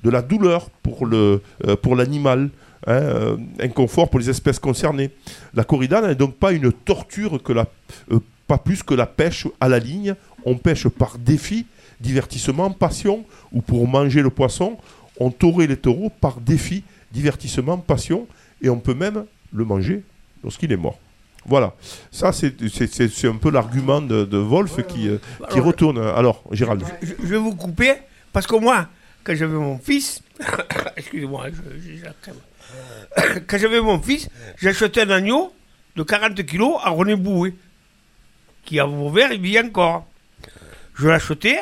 [0.03, 1.41] de la douleur pour euh,
[1.83, 2.51] pour l'animal,
[2.87, 5.11] hein, euh, inconfort pour les espèces concernées.
[5.55, 7.67] La corrida n'est donc pas une torture que la
[8.11, 10.15] euh, pas plus que la pêche à la ligne.
[10.45, 11.67] On pêche par défi,
[12.01, 14.79] divertissement, passion, ou pour manger le poisson,
[15.21, 18.27] on taurait les taureaux par défi, divertissement, passion,
[18.63, 20.03] et on peut même le manger
[20.43, 20.99] lorsqu'il est mort.
[21.47, 21.75] Voilà,
[22.11, 25.99] ça c'est un peu l'argument de, de Wolf qui, euh, qui Alors, retourne.
[25.99, 26.85] Alors, Gérald.
[27.03, 27.95] Je, je vais vous couper
[28.33, 28.89] parce que moi,
[29.25, 30.23] quand j'avais mon fils,
[30.97, 31.47] excusez-moi,
[33.47, 34.29] quand j'avais mon fils,
[34.61, 35.53] j'achetais un agneau
[35.97, 37.55] de 40 kilos à René Boué,
[38.65, 40.07] qui a ouvert, il vit encore.
[40.95, 41.59] Je l'achetais,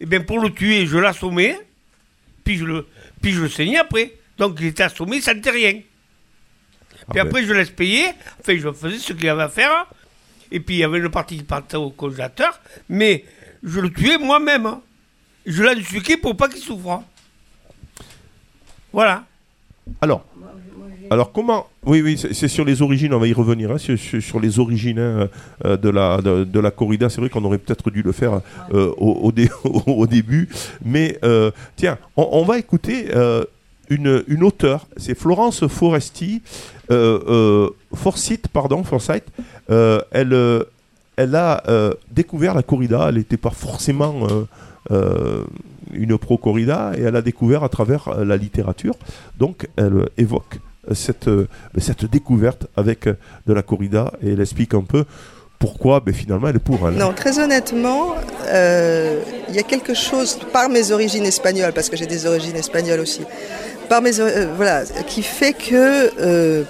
[0.00, 1.58] et bien pour le tuer, je l'assommais,
[2.44, 2.86] puis je le,
[3.20, 4.14] puis je le saignais après.
[4.38, 5.80] Donc il était assommé, ça ne sentait rien.
[7.10, 7.26] Puis Ah ben.
[7.28, 8.04] après, je laisse payer.
[8.40, 9.86] Enfin, je faisais ce qu'il y avait à faire.
[10.52, 12.60] Et puis, il y avait une partie qui partait au congélateur.
[12.88, 13.24] Mais
[13.62, 14.66] je le tuais moi-même.
[14.66, 14.80] hein.
[15.46, 16.90] Je l'ai suqué pour pas qu'il souffre.
[16.90, 17.04] hein.
[18.92, 19.24] Voilà.
[20.00, 20.24] Alors,
[21.10, 23.12] alors comment Oui, oui, c'est sur les origines.
[23.14, 25.28] On va y revenir hein, sur, les origines hein,
[25.64, 27.08] euh, de la de, de la corrida.
[27.08, 28.40] C'est vrai qu'on aurait peut-être dû le faire
[28.72, 30.48] euh, au, au dé- au début,
[30.84, 33.44] mais euh, tiens, on, on va écouter euh,
[33.88, 34.86] une, auteure.
[34.96, 36.42] C'est Florence Foresti,
[36.90, 39.24] euh, euh, Forsyth, pardon, Forsyth.
[39.70, 40.64] Euh, elle
[41.16, 41.62] elle a
[42.10, 43.06] découvert la corrida.
[43.08, 44.26] Elle n'était pas forcément
[44.90, 48.94] une pro-corrida et elle a découvert à travers la littérature.
[49.38, 50.58] Donc elle évoque
[50.92, 51.30] cette,
[51.78, 55.06] cette découverte avec de la corrida et elle explique un peu
[55.58, 56.96] pourquoi ben, finalement elle est pour elle.
[56.96, 62.06] Non, très honnêtement, il y a quelque chose, par mes origines espagnoles, parce que j'ai
[62.06, 63.22] des origines espagnoles aussi,
[63.88, 66.10] par mes, or- euh, voilà, qui fait que...
[66.20, 66.62] euh,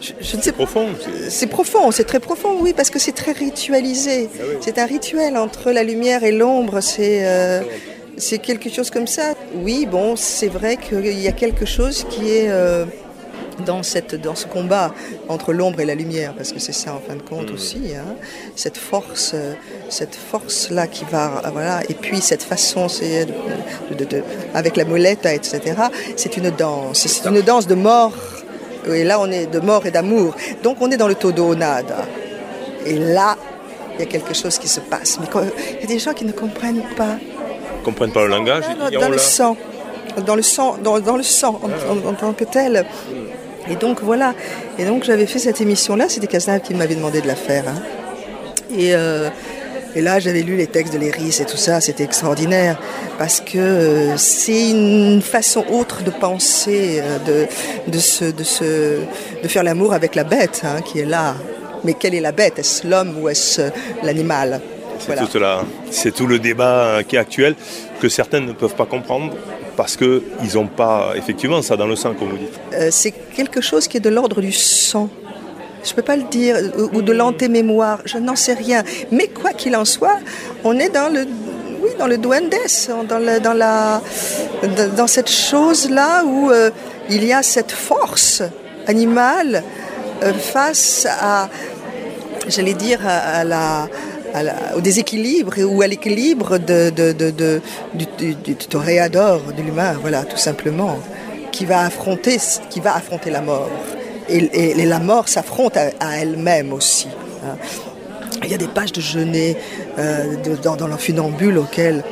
[0.00, 0.88] je, je ne sais profond.
[1.28, 4.28] C'est profond, c'est très profond, oui, parce que c'est très ritualisé.
[4.60, 7.60] C'est un rituel entre la lumière et l'ombre, c'est euh,
[8.16, 9.34] c'est quelque chose comme ça.
[9.54, 12.84] Oui, bon, c'est vrai qu'il y a quelque chose qui est euh,
[13.64, 14.92] dans, cette, dans ce combat
[15.28, 18.14] entre l'ombre et la lumière, parce que c'est ça en fin de compte aussi, hein,
[18.56, 19.54] cette force, euh,
[19.88, 24.22] cette force-là qui va, voilà, et puis cette façon, c'est de- de- de-
[24.54, 25.60] avec la molette, etc.
[26.16, 28.12] C'est une danse, c'est une danse de mort.
[28.88, 30.34] Et là, on est de mort et d'amour.
[30.64, 31.94] Donc, on est dans le taux d'onade.
[32.84, 33.36] Et là,
[33.94, 35.18] il y a quelque chose qui se passe.
[35.20, 35.26] Mais
[35.74, 37.16] il y a des gens qui ne comprennent pas.
[37.78, 38.64] Ils comprennent pas le langage.
[38.98, 39.56] Dans, le l'a- sang,
[40.26, 42.84] dans le sang, dans, dans le sang en, en- en tant que tel.
[43.70, 44.34] Et donc voilà.
[44.78, 46.06] Et donc j'avais fait cette émission-là.
[46.08, 47.64] C'était Cazenave qui m'avait demandé de la faire.
[47.68, 47.80] hein.
[48.76, 49.28] Et, euh,
[49.94, 51.80] et là, j'avais lu les textes de Léris et tout ça.
[51.80, 52.78] C'était extraordinaire
[53.18, 59.00] parce que euh, c'est une façon autre de penser, euh, de, de, se, de, se,
[59.42, 61.34] de faire l'amour avec la bête hein, qui est là.
[61.84, 62.58] Mais quelle est la bête?
[62.58, 63.60] Est-ce l'homme ou est-ce
[64.02, 64.60] l'animal?
[64.98, 65.22] C'est Voilà.
[65.22, 67.54] tout, cela- c'est tout le débat qui est actuel
[68.00, 69.34] que certains ne peuvent pas comprendre
[69.76, 70.22] parce qu'ils
[70.54, 72.60] n'ont pas effectivement ça dans le sang, comme vous dites.
[72.74, 75.08] Euh, c'est quelque chose qui est de l'ordre du sang.
[75.84, 76.56] Je ne peux pas le dire,
[76.92, 78.84] ou, de l'antémémoire, je n'en sais rien.
[79.10, 80.18] Mais quoi qu'il en soit,
[80.62, 81.26] on est dans le,
[81.82, 82.54] oui, dans le duendes,
[83.08, 84.00] dans, la,
[84.96, 86.70] dans, cette chose-là où euh,
[87.10, 88.42] il y a cette force
[88.86, 89.64] animale
[90.22, 91.48] euh, face à,
[92.46, 93.88] j'allais dire, à la,
[94.76, 96.90] au déséquilibre ou à l'équilibre de,
[97.94, 100.98] du, toréador, de l'humain, voilà, tout simplement,
[101.50, 102.38] qui va affronter,
[102.70, 103.70] qui va affronter la mort.
[104.28, 107.08] Et, la mort s'affronte à, elle-même aussi.
[107.44, 107.56] hein.
[108.44, 109.56] Il y a des pages de Genet
[109.98, 112.02] euh, dans, dans l'enfunambule auquel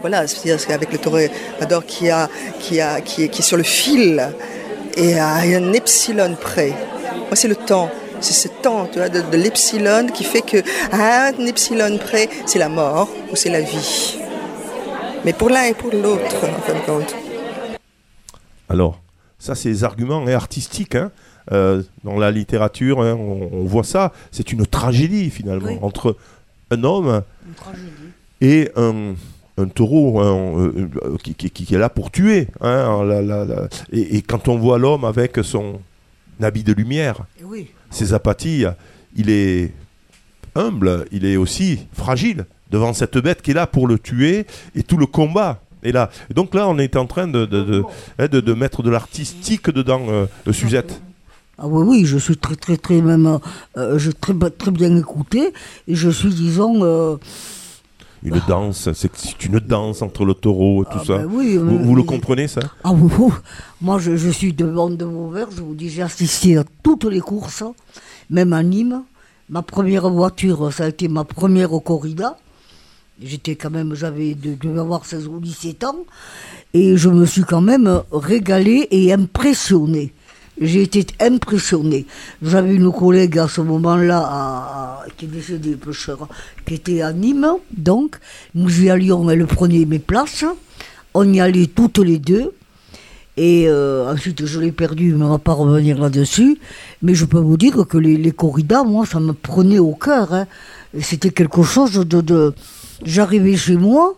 [0.00, 3.62] voilà, c'est-à-dire qu'avec le toréador qui, a, qui, a, qui, est, qui est sur le
[3.62, 4.26] fil
[4.96, 6.70] et à un epsilon près.
[6.70, 7.90] Moi, c'est le temps.
[8.20, 10.58] C'est ce temps tu vois, de, de l'epsilon qui fait que
[10.92, 14.18] à un epsilon près, c'est la mort ou c'est la vie.
[15.24, 17.14] Mais pour l'un et pour l'autre, en fin de compte.
[18.68, 19.00] Alors,
[19.38, 20.94] ça, c'est les arguments hein, artistiques.
[20.94, 21.10] hein.
[21.52, 24.12] Euh, dans la littérature, hein, on, on voit ça.
[24.30, 25.78] C'est une tragédie, finalement, Oui.
[25.82, 26.16] entre
[26.70, 27.22] un homme
[28.40, 29.14] et un,
[29.58, 32.48] un taureau hein, euh, euh, qui, qui- qui est là pour tuer.
[32.60, 35.80] hein, la- la- la- Et, et quand on voit l'homme avec son
[36.40, 37.70] habit de lumière, oui.
[37.90, 38.64] Ses apathie,
[39.16, 39.72] il est
[40.54, 44.82] humble, il est aussi fragile devant cette bête qui est là pour le tuer et
[44.82, 46.10] tout le combat est là.
[46.30, 47.84] Et donc là, on est en train de, de, de,
[48.18, 51.00] hein, de- de mettre de l'artistique dedans, euh, le Suzette.
[51.58, 53.38] Ah oui, oui, je suis très, très, très, même,
[53.76, 55.52] euh, je très, très bien écouté.
[55.88, 57.16] Et je suis, disons, euh,
[58.22, 61.18] Une danse, c'est une danse entre le taureau et tout Ah ça.
[61.18, 62.60] ben oui, vous, le comprenez ça?
[62.84, 63.30] Ah oui, oui.
[63.80, 67.20] moi je, je suis devant de Vauvert, je vous dis, j'ai assisté à toutes les
[67.20, 67.64] courses,
[68.28, 69.02] même à Nîmes.
[69.48, 72.36] Ma première voiture, ça a été ma première corrida.
[73.22, 75.96] J'étais quand même, j'avais, de, devais avoir 16 ou 17 ans.
[76.72, 80.12] Et je me suis quand même régalé et impressionné.
[80.60, 82.06] J'ai été impressionné.
[82.42, 86.28] J'avais une collègue à ce moment-là, qui est décédée, pêcheur,
[86.66, 88.16] qui était à Nîmes, donc.
[88.54, 90.44] Nous y allions, elle prenait mes places.
[91.14, 92.52] On y allait toutes les deux.
[93.36, 96.58] Et euh, ensuite, je l'ai perdu, mais on ne va pas revenir là-dessus.
[97.00, 100.34] Mais je peux vous dire que les, corridas, moi, ça me prenait au cœur.
[100.34, 100.46] hein.
[101.00, 102.52] C'était quelque chose de...
[103.02, 104.14] J'arrivais chez moi,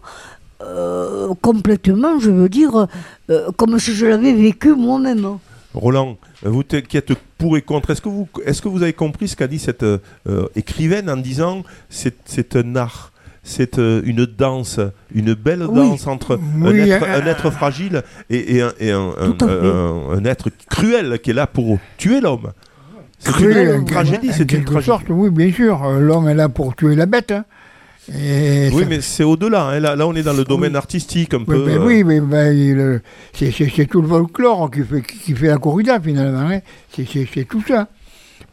[0.61, 2.88] euh, complètement, je veux dire,
[3.31, 5.38] euh, comme si je l'avais vécu moi-même.
[5.72, 8.92] Roland, vous t- qui êtes pour et contre, est-ce que vous, est-ce que vous avez
[8.92, 13.11] compris ce qu'a dit cette euh, euh, écrivaine en disant c'est, c'est un art
[13.44, 14.78] c'est euh, une danse,
[15.12, 15.74] une belle Oui.
[15.74, 18.90] danse entre un, être, euh, un être fragile et, et un, et
[20.24, 22.52] être cruel qui est là pour tuer l'homme.
[23.18, 24.87] C'est Cruel, une tragédie, c'est une quelque tragédie.
[24.87, 25.83] sorte, oui, bien sûr.
[25.85, 27.31] Euh, L'homme est là pour tuer la bête.
[27.33, 27.44] hein.
[28.08, 29.64] Et Oui, ça- mais c'est au-delà.
[29.66, 29.80] hein.
[29.80, 31.64] Là, là, on est dans le domaine artistique un Oui, peu.
[31.66, 33.00] ben euh, oui, mais ben,
[33.32, 36.50] c'est tout le folklore qui fait, qui fait la corrida finalement.
[36.50, 36.60] hein.
[36.94, 37.88] C'est tout ça.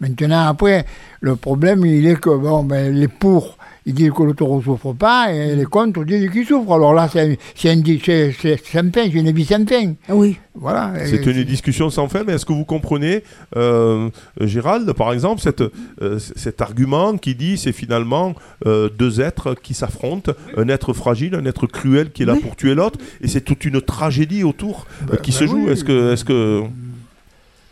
[0.01, 0.85] Maintenant, après,
[1.21, 4.63] le problème, il est que bon, ben, les pour, ils disent que le taureau ne
[4.63, 6.71] souffre pas, et les contre disent qu'il souffre.
[6.73, 9.65] Alors là, c'est un- c'est un di- c'est- c'est sans fin, c'est une vie sans
[9.67, 9.93] fin.
[10.07, 10.37] Ah oui.
[10.55, 10.93] Voilà.
[11.05, 13.23] C'est une discussion sans fin, mais est-ce que vous comprenez,
[13.55, 14.09] euh,
[14.41, 15.61] Gérald, par exemple, cette,
[16.01, 18.33] euh, cet argument qui dit c'est finalement
[18.65, 22.41] euh, deux êtres qui s'affrontent, un être fragile, un être cruel qui est là Oui.
[22.41, 25.65] pour tuer l'autre, et c'est toute une tragédie autour euh, qui ben se joue.
[25.65, 25.71] oui.
[25.71, 26.63] Est-ce que, est-ce que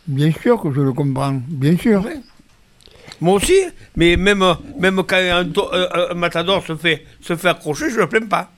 [0.08, 2.06] Bien sûr que je le comprends, bien sûr.
[3.22, 3.56] Moi aussi,
[3.96, 7.90] mais même, euh, même quand un, to- euh, un matador se fait, se fait accrocher,
[7.90, 8.52] je ne le plains pas.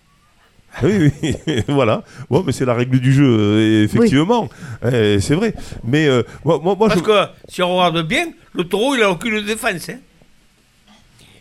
[0.83, 1.35] oui, oui,
[1.67, 2.03] voilà.
[2.29, 4.49] Bon, mais c'est la règle du jeu, euh, effectivement.
[4.85, 5.53] Eh, c'est vrai.
[5.83, 9.09] Mais euh, moi, moi, Parce je- que si on regarde bien, le taureau, il n'a
[9.09, 9.89] aucune défense.
[9.89, 9.97] hein.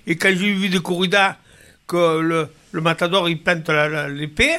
[0.07, 1.37] Et quand j'ai vu des corridas
[1.87, 4.57] que le, le matador, il plante la- la- l'épée,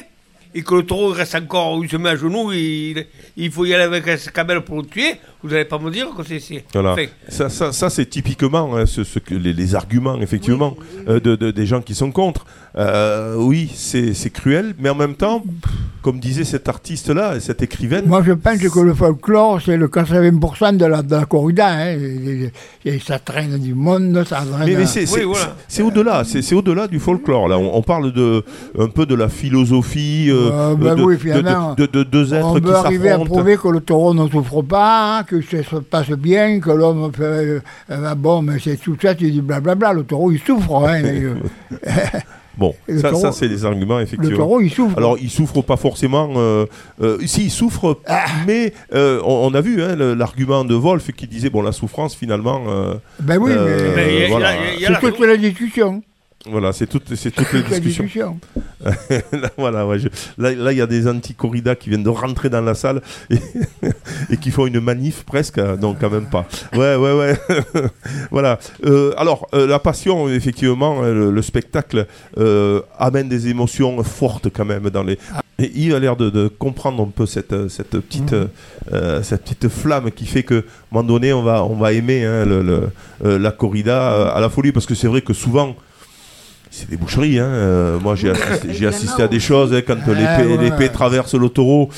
[0.53, 3.05] et que le taureau il reste encore, il se met à genoux, il,
[3.37, 6.07] il faut y aller avec sa camelle pour le tuer, vous n'allez pas me dire
[6.17, 6.63] que c'est...
[6.73, 6.93] Voilà.
[6.93, 10.75] enfin, Ça, ça, ça, c'est typiquement hein, ce, ce que les, les arguments, effectivement,
[11.07, 12.45] euh, de, de- des gens qui sont contre.
[12.75, 15.43] Euh, oui, c'est cruel, mais en même temps,
[16.01, 18.05] comme disait cet artiste-là, cette écrivaine.
[18.05, 21.67] Moi, je pense que le folklore, c'est le 80% de la, de la corrida.
[21.67, 21.95] Hein.
[21.97, 22.51] Et-
[22.85, 24.65] et- et ça traîne du monde, ça traîne.
[24.69, 25.55] Mais, mais c'est Oui, voilà.
[25.85, 27.47] au-delà, c'est au-delà du folklore.
[27.47, 28.43] Là, on, on parle de
[28.77, 32.03] un peu de la philosophie, euh, Euh, ben de, oui, de- finalement, de- de- de
[32.03, 33.33] deux êtres On qui veut arriver à s'affrontent.
[33.35, 37.11] prouver que le taureau ne souffre pas, hein, que ça se passe bien, que l'homme
[37.13, 37.61] fait.
[37.91, 39.93] euh, bon, mais c'est tout ça, tu dis blablabla.
[39.93, 40.75] Le taureau, il souffre.
[40.87, 41.35] Hein, mais, euh,
[42.57, 44.37] Bon, le ça, taureau- ça, c'est des arguments le effectivement.
[44.37, 44.97] taureau, il souffre.
[44.97, 46.29] Alors, il souffre pas forcément.
[46.35, 46.65] Euh,
[47.01, 48.25] euh, si, il souffre, Ah.
[48.47, 51.71] mais euh, on, on a vu hein, le- l'argument de Wolf qui disait bon, la
[51.71, 52.63] souffrance finalement.
[52.67, 54.13] euh, ben oui, euh, mais.
[54.15, 54.49] Il y a- voilà.
[54.79, 56.03] C'est toute la discussion.
[56.45, 58.03] Voilà, c'est toutes, c'est toutes les discussions.
[58.05, 58.39] discussion.
[59.33, 62.49] Là, voilà, ouais, je- là, là, il y a des anti-corridas qui viennent de rentrer
[62.49, 63.35] dans la salle et,
[64.29, 66.47] et qui font une manif presque, euh, donc quand même pas.
[66.73, 67.37] Ouais, ouais, ouais.
[68.31, 68.57] voilà.
[68.85, 74.47] Euh, alors, euh, la passion, effectivement, euh, le, le spectacle euh, amène des émotions fortes
[74.49, 75.17] quand même dans les.
[75.61, 78.47] Et Yves a l'air de, de comprendre un peu cette, cette, petite, Mhm.
[78.93, 81.91] euh, cette petite flamme qui fait que, à un moment donné, on va, on va
[81.91, 82.89] aimer hein, le, le-
[83.25, 85.75] euh, la corrida euh, à la folie, parce que c'est vrai que souvent,
[86.71, 87.39] c'est des boucheries.
[87.39, 87.45] Hein.
[87.45, 88.29] Euh, moi, j'ai
[88.87, 91.89] assisté, à des choses hein, quand Ah, l'épée, traverse le taureau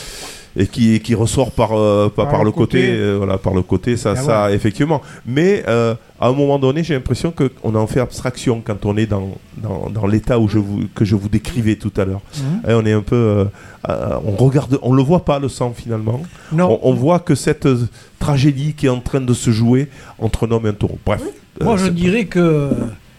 [0.57, 2.91] et qui, qui ressort par, euh, par, Par par le côté, côté.
[2.91, 5.01] euh, voilà, par le côté, ça, Ah ça effectivement.
[5.25, 9.05] Mais euh, à un moment donné, j'ai l'impression qu'on en fait abstraction quand on est
[9.05, 12.19] dans, dans, dans l'état où je vous, que je vous décrivais tout à l'heure.
[12.38, 12.69] Mhm.
[12.69, 13.45] Et on est un peu, euh,
[13.89, 16.21] euh, on regarde, on le voit pas le sang finalement.
[16.51, 16.79] Non.
[16.84, 17.88] On, on voit que cette euh,
[18.19, 19.88] tragédie qui est en train de se jouer
[20.19, 20.99] entre un homme et un taureau.
[21.05, 21.21] Bref.
[21.62, 22.71] euh, Moi, je dirais que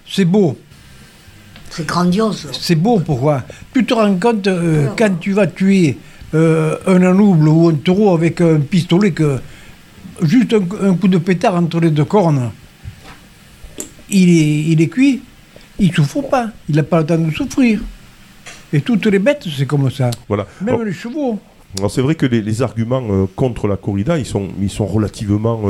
[0.06, 0.58] c'est beau.
[1.74, 2.48] C'est grandiose.
[2.52, 5.96] C'est beau, pourquoi Tu te rends compte, euh, quand tu vas tuer
[6.34, 9.38] euh, un anouble ou un taureau avec un pistolet, que
[10.22, 12.50] juste un, un coup de pétard entre les deux cornes,
[14.10, 15.22] il est, il est cuit,
[15.78, 17.80] il souffre pas, il n'a pas le temps de souffrir.
[18.74, 20.10] Et toutes les bêtes, c'est comme ça.
[20.28, 20.46] Voilà.
[20.60, 21.38] Même Alors- les chevaux.
[21.78, 24.84] Alors, c'est vrai que les, les arguments euh, contre la corrida, ils sont, ils sont
[24.84, 25.62] relativement.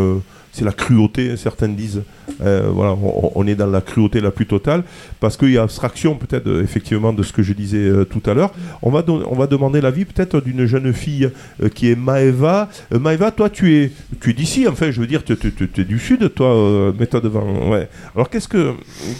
[0.53, 2.03] C'est la cruauté, hein, certains disent.
[2.41, 2.97] Euh, voilà,
[3.35, 4.85] on, est dans la cruauté la plus totale,
[5.19, 8.23] parce qu'il y a abstraction peut-être euh, effectivement de ce que je disais euh, tout
[8.27, 8.53] à l'heure.
[8.83, 11.31] On va, on va demander l'avis peut-être d'une jeune fille
[11.75, 12.69] qui est Maeva.
[12.91, 15.85] Maeva, toi, tu es, tu es d'ici, enfin, je veux dire, tu, tu- tu- es
[15.85, 17.71] du sud, toi, mets-toi devant.
[17.71, 17.89] Ouais.
[18.15, 18.73] Alors, qu'est-ce que,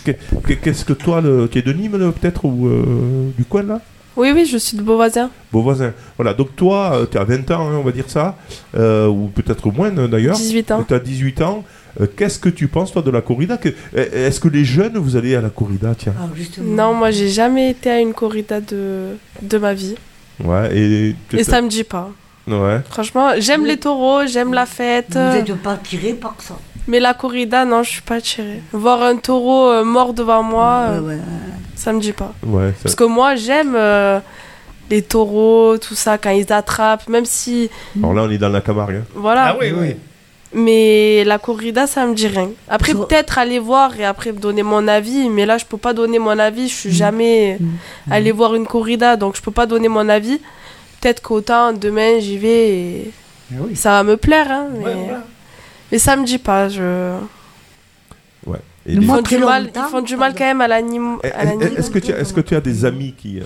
[0.05, 0.19] qu'est-
[0.63, 2.69] qu'est-ce que toi, le, tu es de Nîmes peut-être ou
[3.37, 3.81] du coin là?
[4.17, 5.31] Oui, oui, je suis de Beauvoisin.
[5.53, 5.93] Beau voisin.
[6.17, 8.37] Voilà, donc toi, tu as 20 ans, hein, on va dire ça,
[8.77, 10.37] euh, ou peut-être moins euh, d'ailleurs.
[10.37, 10.85] 18 ans.
[10.87, 11.65] Tu as 18 ans.
[12.01, 15.17] Euh, Qu'est-ce que tu penses, toi, de la corrida euh, Est-ce que les jeunes, vous
[15.17, 16.15] allez à la corrida, tiens?
[16.19, 16.29] Ah.
[16.63, 19.95] Non, moi, j'ai jamais été à une corrida de, de ma vie.
[20.43, 21.17] Ouais, et...
[21.33, 22.11] Et ça me dit pas.
[22.49, 22.81] Ouais.
[22.91, 25.13] Franchement, j'aime les taureaux, j'aime la fête.
[25.13, 26.59] Vous n'êtes pas attiré par ça.
[26.89, 28.61] Mais la corrida, non, je suis pas attirée.
[28.73, 31.19] Voir un taureau euh, mort devant moi, euh, ouais.
[31.77, 32.33] ça me dit pas.
[32.45, 34.19] Ouais, ça- Parce que moi, j'aime euh,
[34.91, 37.71] les taureaux, tout ça, quand ils attrapent, même si.
[37.99, 38.97] Alors là, on est dans la Camargue.
[39.03, 39.05] hein.
[39.15, 39.45] Voilà.
[39.51, 39.97] Ah oui, oui.
[40.55, 42.51] Mais la corrida, ça me dit rien.
[42.69, 46.19] Après, peut-être aller voir et après donner mon avis, mais là, je peux pas donner
[46.19, 46.69] mon avis.
[46.69, 47.59] Je suis jamais
[48.11, 50.41] allé voir une corrida, donc je peux pas donner mon avis.
[51.01, 53.11] Peut-être qu'autant demain, j'y vais et
[53.51, 53.77] Eh oui.
[53.77, 54.85] ça va me plaire, hein, mais...
[54.85, 55.25] Ouais, voilà.
[55.93, 56.69] Mais ça me dit pas.
[56.69, 57.19] Je...
[58.47, 58.59] Ouais.
[58.87, 61.19] Et Ils font, du mal, ils font du mal quand même à l'anime.
[61.23, 63.45] Eh, eh, Est-ce que, tu as- est-ce que tu as des amis qui, euh,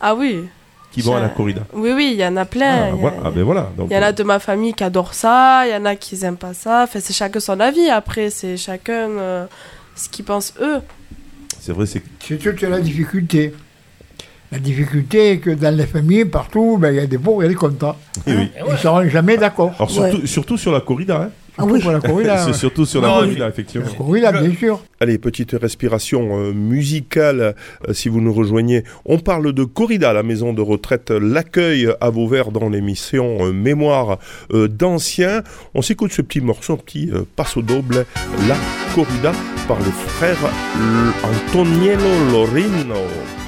[0.00, 0.44] Ah oui.
[0.92, 2.86] qui vont à la corrida Oui, oui, il y en a ah, plein.
[2.88, 3.16] Il y, a- voilà.
[3.24, 3.70] Ah, ben voilà.
[3.76, 5.96] Donc, il y en a de ma famille qui adorent ça, il y en a
[5.96, 6.84] qui n'aiment pas ça.
[6.84, 7.90] Enfin, c'est chacun son avis.
[7.90, 9.46] Après, c'est chacun euh,
[9.94, 10.80] ce qu'ils pensent eux.
[11.60, 13.52] C'est vrai, c'est C'est toute la difficulté.
[14.52, 17.48] La difficulté est que dans les familles, partout, ben, il y a des pour et
[17.48, 17.72] des oui.
[18.26, 19.74] Ils ne seront jamais d'accord.
[19.76, 21.22] Alors, surtout, surtout sur la corrida.
[21.24, 21.30] Hein.
[21.58, 21.80] Ah oui.
[21.80, 23.86] Pour la corrida, C'est surtout sur la corrida, effectivement.
[23.86, 24.80] La corrida, bien sûr.
[25.00, 27.54] Allez, petite respiration euh, musicale
[27.88, 28.84] euh, si vous nous rejoignez.
[29.04, 34.18] On parle de corrida, la maison de retraite L'accueil à Vauvert dans l'émission euh, Mémoire
[34.52, 35.42] euh, d'anciens.
[35.74, 38.06] On s'écoute ce petit morceau, un petit euh, passo doble,
[38.48, 38.56] La
[38.94, 39.32] corrida
[39.68, 40.38] par les frères
[41.24, 43.45] Antoniello Lorino.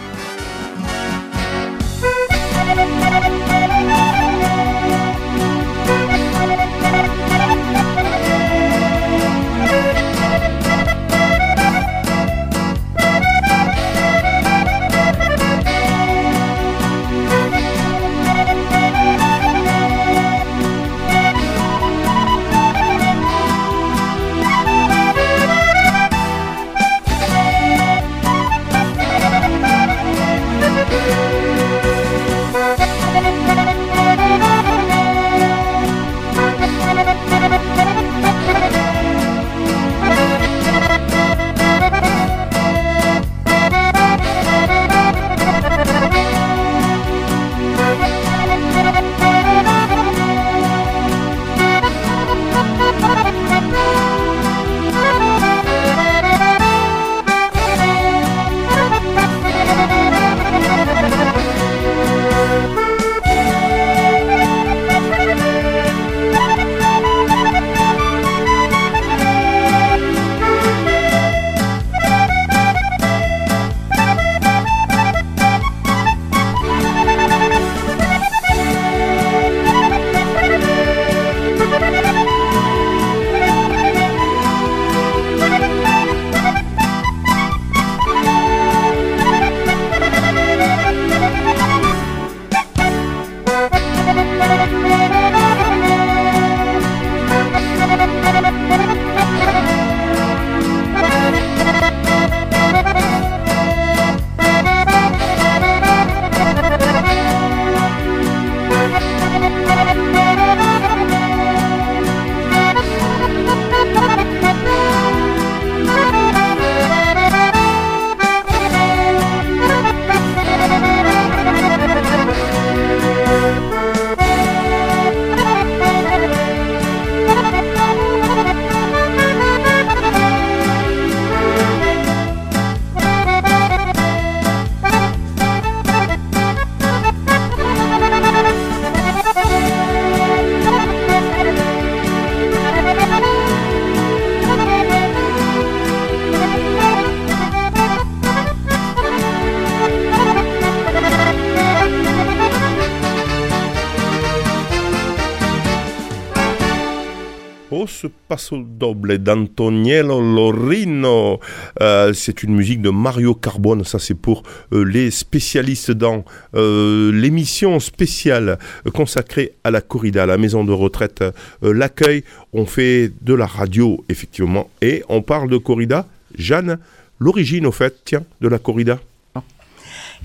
[158.48, 161.38] Paso Doble d'Antoniello Lorino.
[161.80, 163.84] Euh, c'est une musique de Mario Carbone.
[163.84, 164.42] Ça, c'est pour
[164.72, 166.24] euh, les spécialistes dans
[166.54, 168.58] euh, l'émission spéciale
[168.94, 171.22] consacrée à la corrida, à la maison de retraite.
[171.62, 176.06] L'accueil, on fait de la radio, effectivement, et on parle de corrida.
[176.36, 176.78] Jeanne,
[177.18, 178.98] l'origine, au fait, tiens, de la corrida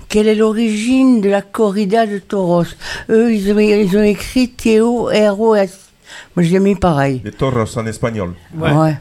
[0.08, 2.64] Quelle est l'origine de la corrida de Toros?
[3.10, 5.93] Eux, ils ont, ils ont écrit T-O-R-O-S.
[6.36, 7.20] Moi, j'ai mis pareil.
[7.24, 8.34] Les toros en espagnol.
[8.56, 8.96] Ouais.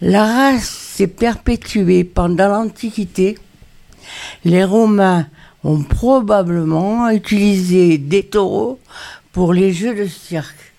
[0.00, 3.38] La race s'est perpétuée pendant l'Antiquité.
[4.44, 5.26] Les Romains
[5.64, 8.78] ont probablement utilisé des taureaux
[9.32, 10.72] pour les jeux de cirque.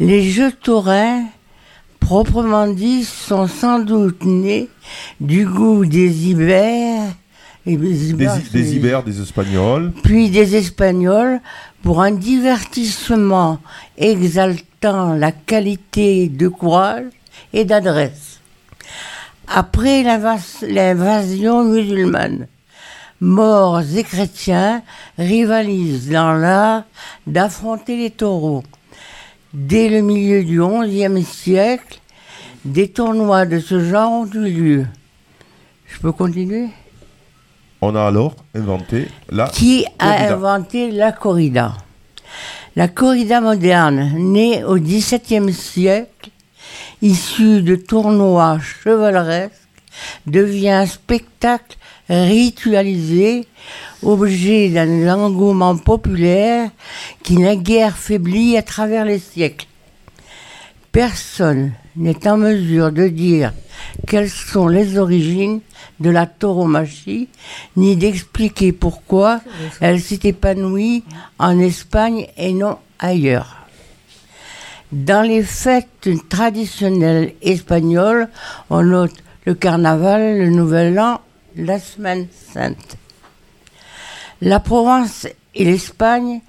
[0.00, 1.24] Les jeux taurins,
[2.00, 4.68] proprement dit, sont sans doute nés
[5.20, 7.12] du goût des ibères
[7.66, 9.92] et des Des, ibères, des c'est- Ibères, des Espagnols.
[10.02, 11.40] puis des Espagnols
[11.84, 13.58] pour un divertissement
[13.98, 17.04] exaltant la qualité de courage
[17.52, 18.40] et d'adresse.
[19.46, 22.46] Après l'invas- l'invasion musulmane,
[23.20, 24.82] morts et chrétiens
[25.18, 26.84] rivalisent dans l'art
[27.26, 28.64] d'affronter les taureaux.
[29.52, 32.00] Dès le milieu du XIe siècle,
[32.64, 34.86] des tournois de ce genre ont eu lieu.
[35.86, 36.70] Je peux continuer?
[37.86, 40.32] On a alors inventé la qui a corrida.
[40.32, 41.76] inventé la corrida
[42.76, 46.30] La corrida moderne, née au XVIIe siècle,
[47.02, 49.52] issue de tournois chevaleresques,
[50.26, 51.76] devient un spectacle
[52.08, 53.46] ritualisé,
[54.02, 56.70] objet d'un engouement populaire
[57.22, 59.66] qui n'a guère faibli à travers les siècles.
[60.90, 63.52] Personne n'est en mesure de dire
[64.06, 65.60] quelles sont les origines
[66.00, 67.28] de la tauromachie,
[67.76, 69.40] ni d'expliquer pourquoi
[69.80, 71.04] elle s'est épanouie
[71.38, 73.56] en Espagne et non ailleurs.
[74.92, 78.28] Dans les fêtes traditionnelles espagnoles,
[78.70, 79.14] on note
[79.44, 81.20] le carnaval, le nouvel an,
[81.56, 82.96] la semaine sainte.
[84.40, 86.40] La Provence et l'Espagne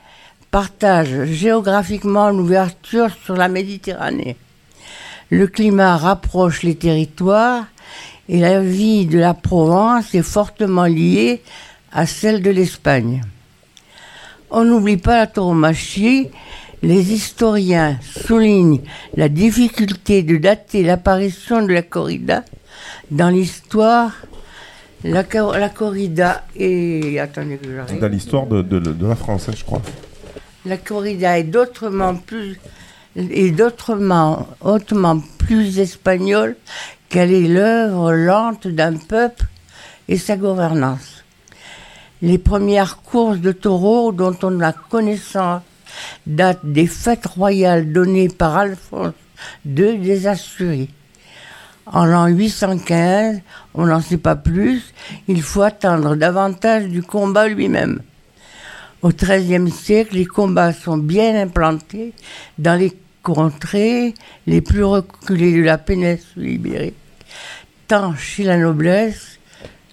[0.51, 4.37] partagent géographiquement l'ouverture sur la Méditerranée.
[5.29, 7.65] Le climat rapproche les territoires
[8.29, 11.41] et la vie de la Provence est fortement liée
[11.91, 13.21] à celle de l'Espagne.
[14.51, 16.29] On n'oublie pas la tauromachie.
[16.81, 18.81] Les historiens soulignent
[19.15, 22.43] la difficulté de dater l'apparition de la corrida
[23.09, 24.11] dans l'histoire.
[25.03, 27.17] La, co- la corrida est...
[27.19, 27.99] Attendez que j'arrive.
[27.99, 29.81] dans l'histoire de, de- de la France, hein, je crois.
[30.65, 32.59] La corrida est d'autrement plus
[33.15, 36.57] est d'autrement hautement plus espagnole
[37.15, 39.45] qu'elle est l'œuvre lente d'un peuple
[40.09, 41.23] et sa gouvernance.
[42.21, 45.61] Les premières courses de taureaux dont on a connaissance
[46.27, 49.13] datent des fêtes royales données par Alphonse
[49.65, 50.89] II des Asturies.
[51.85, 53.39] En l'an 815,
[53.75, 54.83] on n'en sait pas plus,
[55.29, 58.01] il faut attendre davantage du combat lui-même.
[59.01, 62.13] Au XIIIe siècle, les combats sont bien implantés
[62.57, 62.91] dans les
[63.23, 64.13] contrées
[64.47, 67.04] les plus reculées de la péninsule ibérique,
[67.87, 69.39] tant chez la noblesse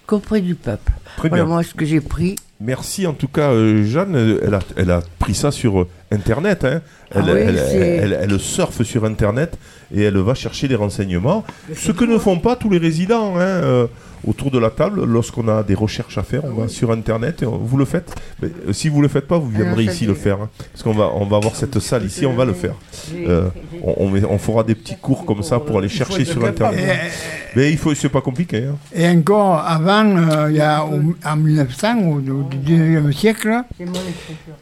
[0.05, 0.91] qu'auprès du peuple.
[1.17, 1.53] Très voilà bien.
[1.53, 2.35] moi ce que j'ai pris.
[2.59, 4.15] Merci en tout cas, euh, Jeanne.
[4.41, 6.63] Elle a, elle a pris ça sur euh, Internet.
[6.63, 6.81] hein.
[7.11, 9.57] Elle, Ah oui, elle, c'est- elle- elle surfe sur Internet
[9.93, 11.43] et elle va chercher les renseignements.
[11.75, 13.87] Ce que ne font pas tous les résidents hein, euh,
[14.25, 15.03] autour de la table.
[15.05, 17.43] Lorsqu'on a des recherches à faire, on va sur Internet.
[17.43, 18.13] Et on- vous le faites.
[18.41, 20.41] Mais, euh, si vous le faites pas, vous viendrez Ah, ça ici le faire.
[20.41, 20.49] hein.
[20.71, 22.75] parce qu'on va, on va avoir cette salle ici, on va le faire.
[23.15, 23.49] Euh,
[23.83, 27.11] on, on met- on fera des petits cours comme ça pour aller chercher sur Internet.
[27.55, 28.65] Mais il faut, c'est pas compliqué.
[28.65, 28.75] hein.
[28.95, 33.61] Et encore avant, euh, il y a, au- en 1900, au, au 19e siècle,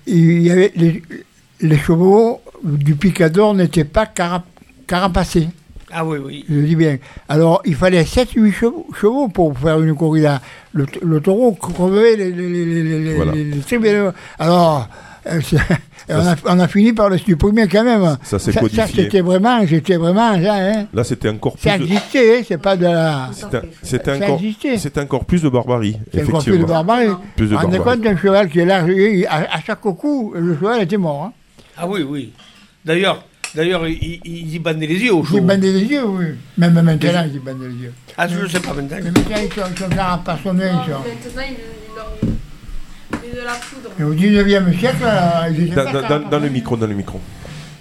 [0.08, 1.02] il y avait les,
[1.62, 4.44] les chevaux du picador n'étaient pas cara-
[4.88, 5.48] carapacés.
[5.94, 6.46] Ah oui, oui.
[6.50, 6.98] Je dis bien.
[7.30, 10.42] Alors, il fallait 7-8 chevaux, chevaux pour faire une corrida.
[10.74, 13.32] Le, le taureau crevait les, les, les, les, les- Voilà.
[13.34, 14.12] les- les tribunaux.
[14.40, 14.88] Alors,
[15.28, 15.40] euh,
[16.10, 18.18] on, a, on a fini par le supprimer quand même.
[18.24, 19.04] Ça s'est ça, codifié.
[19.04, 20.86] c'était vraiment, j'étais vraiment, ça, hein.
[20.94, 21.70] Là, c'était encore plus.
[21.70, 23.30] Ça de- existait, hein, c'est pas de la.
[23.84, 24.40] C'était Ça encore,
[25.04, 26.62] encore plus de barbarie, C'est encore plus effectivement.
[26.68, 27.10] de barbarie.
[27.36, 27.98] Plus de On est barbarie.
[27.98, 28.90] compte d'un cheval qui est large,
[29.30, 31.26] à, à chaque coup, le cheval était mort.
[31.26, 31.34] Hein.
[31.78, 32.32] Ah oui, oui.
[32.86, 33.24] D'ailleurs,
[33.56, 35.42] d'ailleurs, il, il, il bandait les yeux au Il chaud.
[35.42, 36.26] bandait les yeux, oui.
[36.58, 36.92] Même maintenant,
[37.34, 37.94] il bandait les yeux.
[38.18, 38.98] Ah, je ne sais pas maintenant.
[39.04, 41.00] Mais maintenant, ils sont, ils sont carapassonnés, ils sont.
[41.00, 41.56] Maintenant, il,
[41.90, 43.90] il leur met de la poudre.
[44.00, 46.88] Et au 19e siècle, euh, ils étaient Dans, pas dans- dans- dans le micro, dans
[46.88, 47.20] le micro.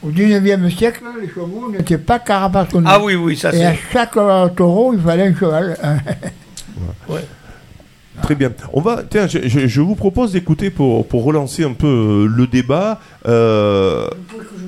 [0.03, 2.87] Au 19e siècle, les chevaux n'étaient pas carapassonnés.
[2.91, 3.79] Ah oui, oui, ça Et à c'est.
[3.93, 5.77] chaque euh, taureau, il fallait un cheval.
[5.83, 5.97] hein.
[8.23, 8.53] Très bien.
[8.73, 12.27] On va, tiens, je, je- je vous propose d'écouter pour, pour relancer un peu euh,
[12.27, 13.01] le débat.
[13.27, 14.09] euh,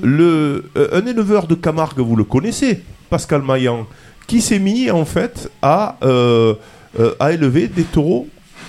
[0.03, 3.86] le, euh, un éleveur de Camargue, vous le connaissez, Pascal Maillan,
[4.26, 6.55] qui s'est mis en fait à, euh,
[7.20, 8.26] à élever des taureaux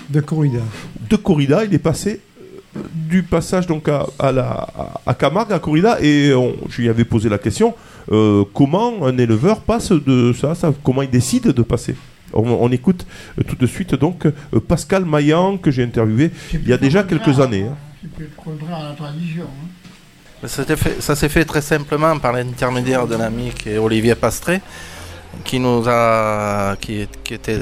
[0.09, 0.59] De corrida.
[1.09, 1.63] de corrida.
[1.65, 2.21] Il est passé
[2.93, 4.45] du passage donc à, à la,
[4.77, 7.73] à, à Camargue à corrida et on- je lui avais posé la question
[8.11, 11.95] euh, comment un éleveur passe de ça, ça comment il décide de passer?
[12.33, 13.05] On, on écoute
[13.39, 14.31] euh, tout de suite donc euh,
[14.67, 17.65] Pascal Maillan que j'ai interviewé il y a déjà quelques années.
[17.69, 17.75] hein.
[18.01, 19.43] C'est plus contraire à la tradition.
[19.43, 20.47] hein.
[20.99, 24.59] Ça s'est fait très simplement par l'intermédiaire d'un ami qui est Olivier Pastré,
[25.45, 27.57] qui nous a, qui, qui était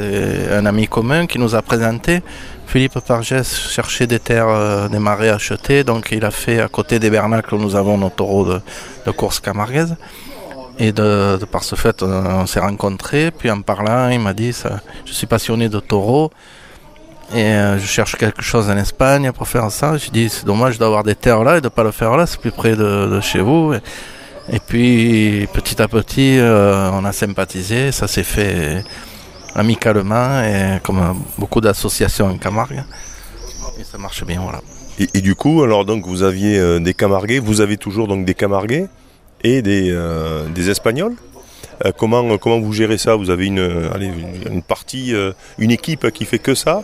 [0.51, 2.21] un ami commun, qui nous a présenté.
[2.65, 3.43] Philippe Pargès
[3.75, 7.53] cherchait des terres, euh, des marais achetés, donc il a fait à côté des Bernacles
[7.53, 8.59] où nous avons nos taureaux de,
[9.05, 9.95] de course camarguaise.
[10.79, 13.31] Et de, par ce fait, on, s'est rencontrés.
[13.31, 14.53] Puis en parlant, il m'a dit
[15.05, 16.31] Je suis passionné de taureaux
[17.33, 19.97] et euh, je cherche quelque chose en Espagne pour faire ça.
[19.97, 22.25] Je dis C'est dommage d'avoir des terres là et de ne pas le faire là,
[22.25, 23.73] c'est plus près de, chez vous.
[24.51, 27.91] Et, puis petit à petit, euh, on a sympathisé.
[27.91, 28.83] Ça s'est fait
[29.55, 32.83] amicalement et comme beaucoup d'associations en Camargue.
[33.79, 34.61] Et ça marche bien, voilà.
[34.99, 38.25] Et, et du coup, alors donc vous aviez euh, des Camarguais, vous avez toujours donc
[38.25, 38.87] des Camarguais?
[39.43, 41.15] Et des, euh, des Espagnols.
[41.85, 43.15] Euh, comment, comment vous gérez ça?
[43.15, 46.83] Vous avez une, euh, allez, une, une partie, euh, une équipe qui fait que ça?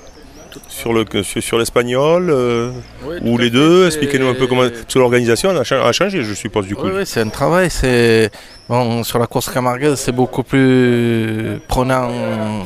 [0.70, 2.72] Sur le sur, l'espagnol euh,
[3.06, 3.86] Oui, ou les deux?
[3.86, 4.64] Expliquez-nous un peu comment.
[4.68, 6.86] Parce que l'organisation a, cha- a changé, je suppose du coup.
[6.88, 7.70] Oui, oui, c'est un travail.
[7.70, 8.32] C'est
[8.68, 12.10] bon sur la course camarguaise, c'est beaucoup plus prenant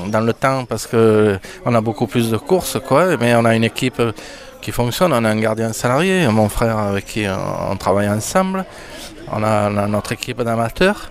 [0.08, 3.18] dans le temps parce que on a beaucoup plus de courses, quoi.
[3.18, 4.02] Mais on a une équipe
[4.62, 5.12] qui fonctionne.
[5.12, 7.26] On a un gardien salarié, mon frère avec qui
[7.72, 8.64] on travaille ensemble.
[9.34, 11.10] On a, on a notre équipe d'amateurs.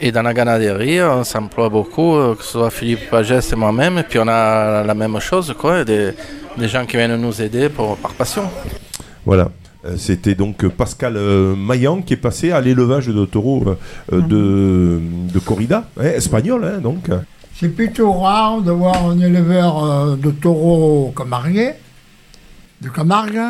[0.00, 3.98] Et dans la ganaderie, on s'emploie beaucoup, euh, que ce soit Philippe Pagès et moi-même.
[3.98, 5.84] Et puis on a la même chose, quoi.
[5.84, 6.12] Des,
[6.56, 8.44] des gens qui viennent nous aider pour, par passion.
[9.26, 9.48] Voilà.
[9.84, 13.76] Euh, C'était donc Pascal euh, Maillan qui est passé à l'élevage de taureaux
[14.12, 17.10] de, de corrida, hein, espagnol hein, donc.
[17.56, 21.76] C'est plutôt rare de voir un éleveur de taureaux camarguais,
[22.80, 23.40] de Camargue,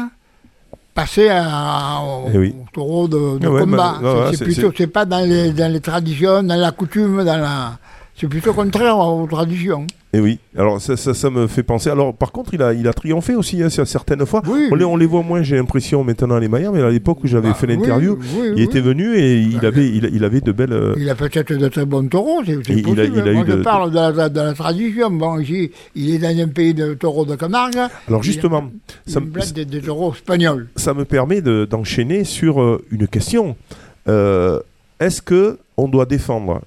[0.98, 2.54] passer à, au, Eh oui.
[2.60, 3.94] au taureau de, de ouais, combat.
[4.02, 7.78] bah, c'est plutôt, c'est pas dans les, dans les traditions, dans la coutume, dans la.
[8.20, 9.86] C'est plutôt contraire aux traditions.
[10.12, 11.90] Et oui, alors ça, ça, ça me fait penser.
[11.90, 14.42] Alors par contre, il a, il a triomphé aussi hein, certaines fois.
[14.48, 14.68] Oui.
[14.72, 17.26] On, les, on les voit moins, j'ai l'impression, maintenant les Mayens, mais à l'époque où
[17.28, 20.50] j'avais Bah, fait l'interview, oui, il était venu et il, avait, il, il avait de
[20.50, 20.72] belles.
[20.72, 23.12] euh, Il a peut-être de très bons taureaux, c'est il a- possible.
[23.16, 25.10] il a Moi, eu je de- parle de la, de- la tradition.
[25.10, 27.76] Bon, ici, il est dans un pays de taureaux de Camargue.
[28.08, 28.70] Alors justement,
[29.06, 30.68] il ça, me des, des taureaux espagnols.
[30.74, 33.56] ça me permet de- d'enchaîner sur euh, une question.
[34.08, 34.58] Euh,
[35.00, 36.62] Est-ce que on doit défendre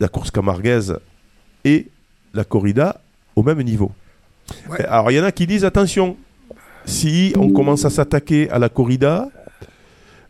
[0.00, 0.98] la course camarguaise
[1.64, 1.86] et
[2.34, 3.00] la corrida
[3.34, 3.92] au même niveau
[4.70, 4.84] Ouais.
[4.84, 6.16] Alors il y en a qui disent attention,
[6.84, 9.28] si on commence à s'attaquer à la corrida,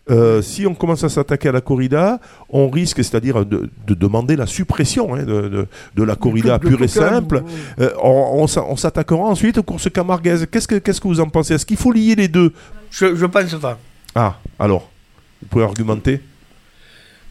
[0.09, 4.37] euh, si on commence à s'attaquer à la corrida, on risque, c'est-à-dire de, de demander
[4.37, 7.43] la suppression hein, de, de- de la corrida pure et simple.
[7.81, 10.47] Euh, on on s'a- on s'attaquera ensuite aux courses camarguaises.
[10.51, 11.55] Qu'est-ce que, qu'est-ce que vous en pensez?
[11.55, 12.53] Est-ce qu'il faut lier les deux?
[12.91, 13.79] Je, je pense pas.
[14.15, 14.89] Ah, alors,
[15.43, 16.23] vous pouvez argumenter?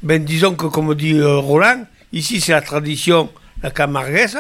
[0.03, 3.29] Ben, disons que, comme dit euh, Roland, ici c'est la tradition,
[3.61, 4.37] la camarguaise,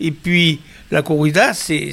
[0.00, 0.60] et puis
[0.90, 1.92] la corrida, c'est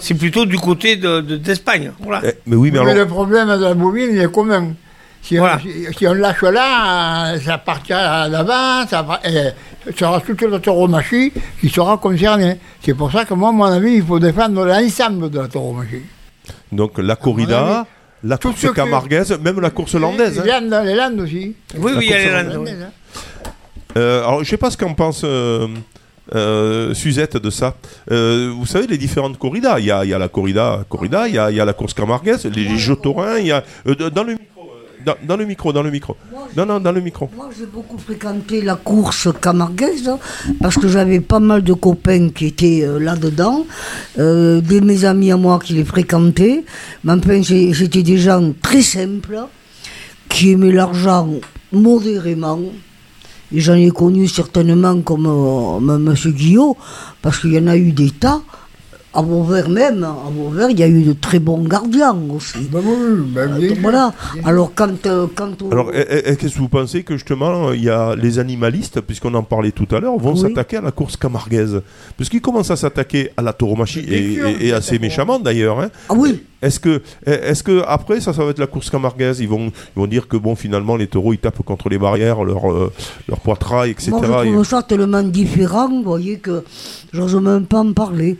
[0.00, 1.92] c'est plutôt du côté de- de- d'Espagne.
[2.00, 2.22] voilà.
[2.24, 4.74] Eh, Mais oui, mais Mais alors, le problème de la bovine, il est commun.
[5.22, 5.58] Si, Voilà.
[5.58, 9.50] on, si, si on lâche là, euh, ça partira d'avant, ça va- et
[9.86, 11.30] ce sera toute la tauromachie
[11.60, 12.58] qui sera concernée.
[12.82, 16.02] C'est pour ça que moi, à mon avis, il faut défendre l'ensemble de la tauromachie.
[16.72, 17.86] donc la corrida,
[18.24, 20.40] la course camarguaise, même la course hollandaise.
[20.42, 20.60] Les hein.
[20.62, 21.54] Landes, les Landes aussi.
[21.76, 22.54] Oui, La oui, il y a les.
[22.54, 22.68] Landes,
[23.90, 23.98] hein.
[23.98, 25.66] Euh, alors, je sais pas ce qu'en pense euh,
[26.34, 27.76] euh, Suzette de ça.
[28.10, 29.78] Euh, vous savez, les différentes corridas.
[29.80, 31.64] Il y a, il y a la corrida, corrida, il y a, il y a
[31.64, 33.64] la course camarguaise, les, les jeux taurins, il y a...
[33.86, 34.46] euh, de- dans le micro,
[35.04, 36.16] dans, dans le micro, dans le micro.
[36.56, 37.30] Non, non, dans le micro.
[37.36, 40.10] Moi, j'ai beaucoup fréquenté la course camarguaise
[40.60, 43.64] parce que j'avais pas mal de copains qui étaient là-dedans,
[44.18, 46.64] des mes amis à moi qui les fréquentaient.
[47.04, 49.38] Mais enfin, j'étais des gens très simples
[50.28, 51.28] qui aimaient l'argent
[51.72, 52.60] modérément.
[53.52, 55.98] J'en ai connu certainement comme euh, M.
[56.04, 56.76] Monsieur Guillot,
[57.20, 58.42] parce qu'il y en a eu des tas.
[59.12, 62.58] À Vauvert même, à Vauvert, il y a eu de très bons gardiens aussi.
[62.70, 64.12] Ben oui, ben bien Euh, voilà.
[64.44, 67.82] Alors quand, euh, quand on- Alors, eh, eh, qu'est-ce que vous pensez que justement, il
[67.82, 70.40] y a les animalistes, puisqu'on en parlait tout à l'heure, vont Oui.
[70.40, 71.82] s'attaquer à la course camarguaise
[72.16, 75.80] Puisqu'ils commencent à s'attaquer à la tauromachie, et, sûr, et- et assez méchamment d'ailleurs.
[75.80, 75.90] hein.
[76.08, 79.40] Ah oui, Est-ce que, eh, est-ce que après ça, ça va être la course camarguaise
[79.40, 82.44] Ils vont, ils vont dire que bon, finalement, les taureaux ils tapent contre les barrières,
[82.44, 82.92] leur, euh,
[83.28, 84.10] leur poitrail, etc.
[84.12, 86.62] moi je Et- trouve ça tellement différent, vous voyez, que
[87.12, 88.36] j'ose même pas en parler.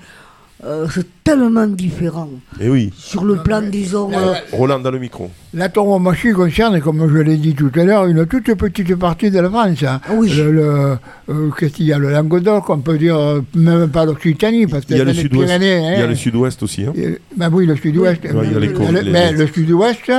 [0.62, 2.28] Euh, c'est tellement différent.
[2.60, 4.10] Et oui, Sur le plan, disons...
[4.12, 5.30] euh, Roland dans le micro.
[5.54, 9.40] La tauromachie concerne, comme je l'ai dit tout à l'heure, une toute petite partie de
[9.40, 9.82] la France.
[9.84, 10.02] hein.
[10.10, 10.28] Oui.
[10.36, 10.96] Le, le-
[11.30, 13.16] euh, qu'est-ce qu'il y a Le Languedoc, on peut dire
[13.54, 15.46] même pas l'Occitanie, parce que Il y a le les sud-ouest.
[15.46, 16.08] Pyrénées, Il y a hein.
[16.08, 16.84] le sud-ouest aussi.
[16.84, 16.92] hein.
[17.38, 18.20] Ben oui, le sud-ouest.
[18.22, 20.12] Oui, il y a les Mais le, les- mais le sud-ouest,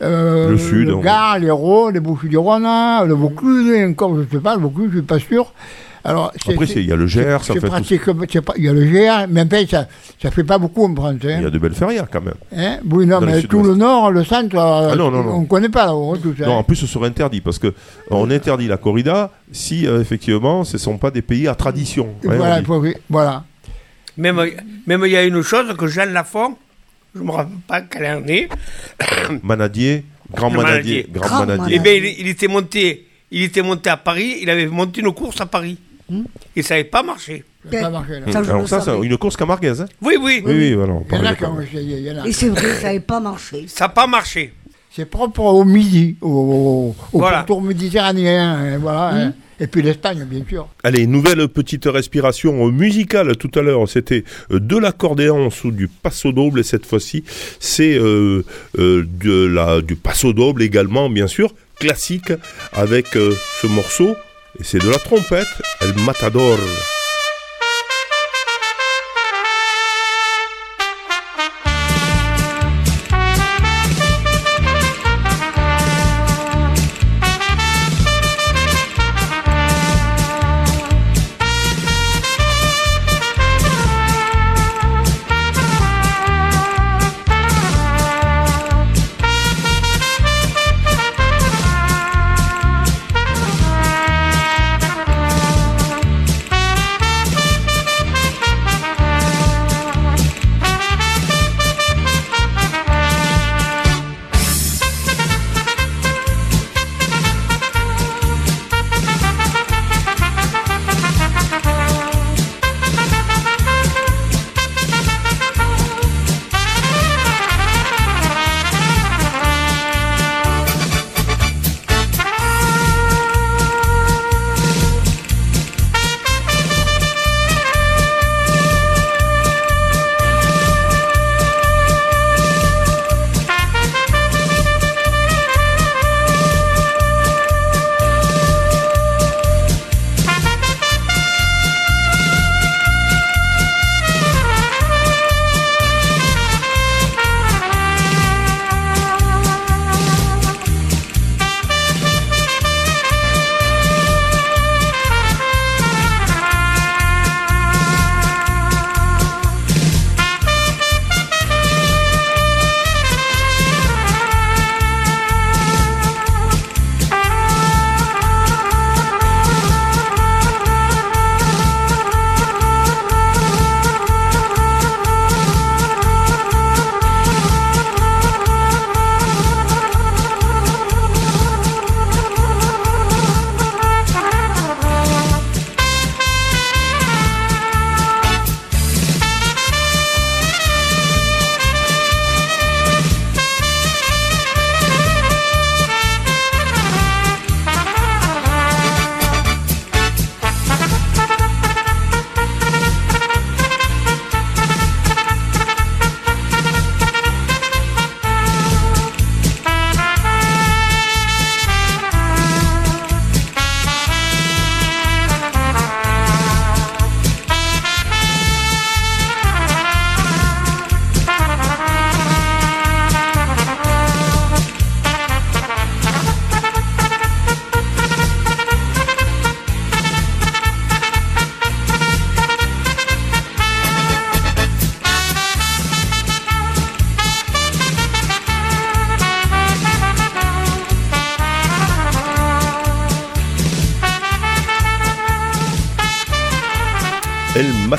[0.00, 2.66] euh, Le sud, le Gard, l'Hérault, les Bouches-du-Rhône,
[3.06, 5.52] le Vaucluse, encore, je ne sais pas, le Vaucluse, je ne suis pas sûr.
[6.04, 8.02] Alors, Après, il y a le Gers, en fait, pratique,
[8.56, 9.86] il y a le GR, mais après, ça
[10.24, 11.14] ne fait pas beaucoup en France.
[11.24, 11.36] hein.
[11.38, 12.34] Il y a de belles ferrières quand même.
[12.56, 15.32] Hein oui, non, Dans mais tout le nord, le centre, euh, Ah non, non, non.
[15.36, 16.46] on ne connaît pas là-haut, ça.
[16.46, 17.72] Non, en plus, ce serait interdit parce que euh,
[18.10, 22.08] on interdit la corrida si euh, effectivement ce ne sont pas des pays à tradition.
[22.26, 23.44] Hein, voilà, faut- voilà.
[24.16, 24.40] Même
[24.86, 26.56] même il y a une chose que Jeanne Lafont,
[27.14, 28.48] je ne me rappelle pas quelle année,
[29.42, 30.72] Manadier, grand manadier,
[31.04, 31.06] Manadier.
[31.12, 31.76] grand Grand manadier.
[31.76, 35.12] eh bien, il, il était monté, il était monté à Paris, il avait monté une
[35.12, 35.78] course à Paris.
[36.56, 37.44] Et ça n'avait pas marché.
[37.70, 38.32] Ça n'a pas marché, là.
[38.32, 39.06] Ça, je Alors le ça, c'est savais.
[39.06, 39.80] une course camarguaise.
[39.82, 39.86] hein?
[40.02, 41.96] Oui, oui, Oui, oui, voilà, on Il y en parlait a de qui ont essayé,
[41.98, 42.26] il y en a.
[42.26, 43.64] Et c'est vrai, ça n'avait pas marché.
[43.68, 44.52] ça n'a pas marché.
[44.94, 47.38] C'est propre au Midi, au, au, au Voilà.
[47.38, 49.08] pourtour méditerranéen, hein, voilà.
[49.14, 49.32] hein.
[49.60, 50.66] Et puis l'Espagne, bien sûr.
[50.82, 53.36] Allez, nouvelle petite respiration musicale.
[53.36, 56.60] Tout à l'heure, c'était euh, de l'accordéon sous du passo doble.
[56.60, 57.22] Et cette fois-ci,
[57.60, 58.44] c'est euh,
[58.78, 62.32] euh, de la, du passo doble également, bien sûr, classique,
[62.72, 64.16] avec euh, ce morceau.
[64.58, 65.46] Et c'est de la trompette,
[65.80, 66.58] El Matador.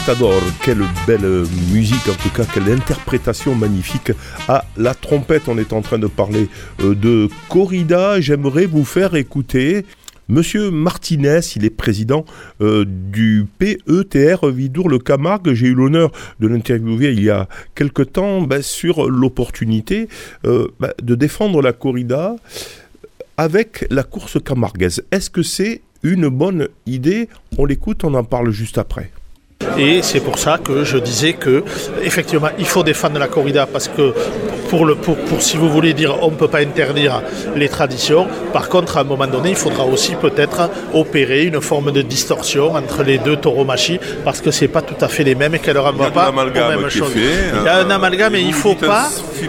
[0.06, 4.12] Matador, quelle belle musique en tout cas, quelle interprétation magnifique
[4.49, 5.43] à la trompette.
[5.47, 6.49] On est en train de parler
[6.82, 8.20] euh, de corrida.
[8.20, 9.86] J'aimerais vous faire écouter
[10.28, 12.26] Monsieur Martinez, il est président
[12.60, 15.54] euh, du PETR Vidour-le-Camargue.
[15.54, 20.10] J'ai eu l'honneur de l'interviewer il y a quelque temps ben, sur l'opportunité
[20.45, 22.36] euh, ben, de défendre la corrida
[23.38, 25.01] avec la course camarguaise.
[25.12, 27.30] Est-ce que c'est une bonne idée?
[27.58, 29.10] On l'écoute, on en parle juste après.
[29.78, 31.64] Et c'est pour ça que je disais que
[32.04, 34.14] effectivement il faut défendre la corrida parce que
[34.70, 37.22] pour le pour, pour si vous voulez dire on ne peut pas interdire
[37.56, 38.28] les traditions.
[38.51, 42.76] Par contre à un moment donné il faudra aussi peut-être opérer une forme de distorsion
[42.76, 45.76] entre les deux tauromachie parce que c'est pas tout à fait les mêmes et qu'elle
[45.76, 47.12] ne renvoie pas aux mêmes choses.
[47.12, 47.20] fait,
[47.60, 49.08] Il y a un amalgame et il faut pas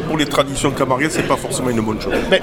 [0.09, 2.15] Pour les traditions camarguaises, c'est pas forcément une bonne chose.
[2.31, 2.43] mais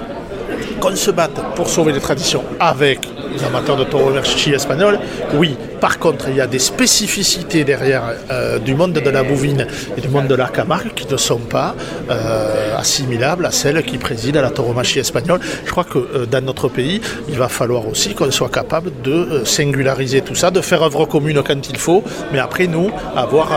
[0.79, 2.99] qu'on se batte pour sauver les traditions avec
[3.33, 4.99] les amateurs de tauromachie espagnole,
[5.35, 5.55] oui.
[5.79, 9.65] Par contre, il y a des spécificités derrière euh, du monde de la bovine
[9.97, 11.75] et du monde de la Camargue qui ne sont pas
[12.11, 15.39] euh, assimilables à celles qui président à la tauromachie espagnole.
[15.65, 19.41] Je crois que euh, dans notre pays, il va falloir aussi qu'on soit capable de
[19.43, 23.51] singulariser tout ça, de faire œuvre commune quand il faut, mais après nous, avoir,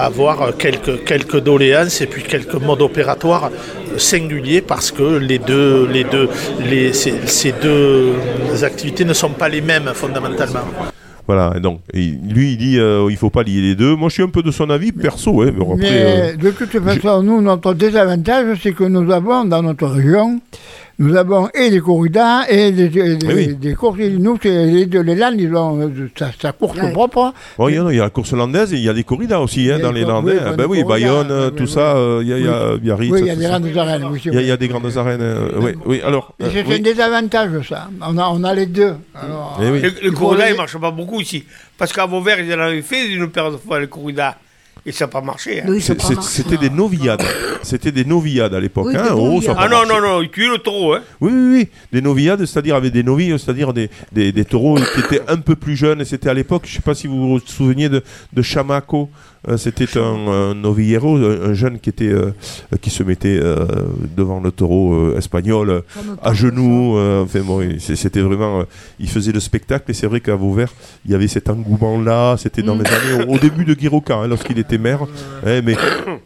[0.00, 3.50] avoir quelques, quelques doléances et puis quelques modes opératoires
[3.96, 6.28] singuliers parce que les deux, les deux,
[6.68, 8.14] les, ces, ces deux
[8.62, 10.60] activités ne sont pas les mêmes fondamentalement.
[11.26, 13.94] Voilà, et donc et lui il dit euh, il faut pas lier les deux.
[13.94, 15.90] Moi je suis un peu de son avis perso, hein, mais bon, après.
[15.90, 20.40] Mais euh, de toute façon, nous, notre désavantage, c'est que nous avons dans notre région,
[21.00, 23.54] nous avons et des corridas et des, et des, Eh oui.
[23.54, 23.98] des courses.
[23.98, 26.92] Nous, c'est les, de- les Landes, ils ont euh, sa, sa course Ouais.
[26.92, 27.32] propre.
[27.56, 29.04] bon, il y, a, il y a la course landaise et il y a des
[29.04, 30.32] corridas aussi hein, dans les Landais.
[30.32, 31.68] oui, Ah ben oui, corridas, Bayonne, euh, oui, tout oui.
[31.70, 33.12] ça, euh, il y a, il y a Biarritz.
[33.12, 34.04] Oui, il y a des grandes arènes.
[34.10, 35.20] Oui, Il y a- des grandes arènes.
[35.20, 36.34] euh, oui, oui, alors.
[36.42, 36.74] Euh, c'est oui.
[36.74, 37.88] un désavantage, ça.
[38.00, 38.94] On a, on a les deux.
[39.14, 39.80] Alors, Eh oui.
[39.80, 41.44] Le, le corrida, il marche pas beaucoup ici.
[41.78, 44.34] Parce qu'à Vauvert, ils en avaient fait une paire de fois les corridas.
[44.86, 45.60] Et ça n'a pas marché.
[45.62, 45.66] hein.
[45.68, 45.80] Oui.
[45.82, 47.22] C'était des novillades.
[47.62, 48.86] C'était des novillades à l'époque.
[48.88, 49.08] Oui, hein.
[49.14, 49.88] Oh, Ah non, marché.
[49.92, 50.94] non, non, ils tuaient le taureau.
[50.94, 51.02] Hein.
[51.20, 51.68] Oui, oui, oui.
[51.92, 55.56] Des novillades, c'est-à-dire avec des novilles, c'est-à-dire des, des, des taureaux qui étaient un peu
[55.56, 56.00] plus jeunes.
[56.00, 58.02] Et c'était à l'époque, je ne sais pas si vous vous souvenez de,
[58.32, 59.10] de Chamaco.
[59.48, 62.32] Euh, c'était un, un novillero, un, un jeune qui, était, euh,
[62.80, 63.64] qui se mettait euh,
[64.16, 65.82] devant le taureau euh, espagnol
[66.22, 66.96] à genoux.
[66.98, 68.60] euh, enfin, bon, c'était vraiment.
[68.60, 68.64] euh,
[69.00, 70.72] il faisait le spectacle et c'est vrai qu'à Vauvert,
[71.06, 72.36] il y avait cet engouement-là.
[72.38, 72.82] C'était dans Mm.
[72.82, 73.24] les années.
[73.26, 75.02] Au, au début de Guiroca, hein, lorsqu'il était maire.
[75.46, 75.76] Hein, mais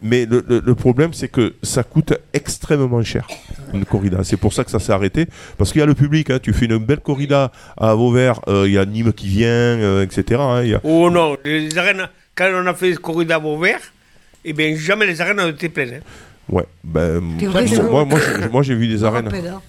[0.01, 3.27] mais le, le- le problème, c'est que ça coûte extrêmement cher,
[3.73, 4.19] une corrida.
[4.23, 5.27] C'est pour ça que ça s'est arrêté.
[5.57, 6.29] Parce qu'il y a le public.
[6.29, 6.39] hein.
[6.41, 10.03] Tu fais une belle corrida à Vauvert, euh, il y a Nîmes qui vient, euh,
[10.03, 10.41] etc.
[10.41, 10.61] hein.
[10.63, 13.79] Il y a- Oh non, les arènes, quand on a fait corrida à Vauvert,
[14.45, 15.95] eh bien, jamais les arènes ont été pleines.
[15.95, 15.99] hein.
[16.49, 19.29] Ouais, ben, vrai, moi, c'est moi, moi, j'ai- moi, j'ai vu des arènes.
[19.33, 19.61] hein.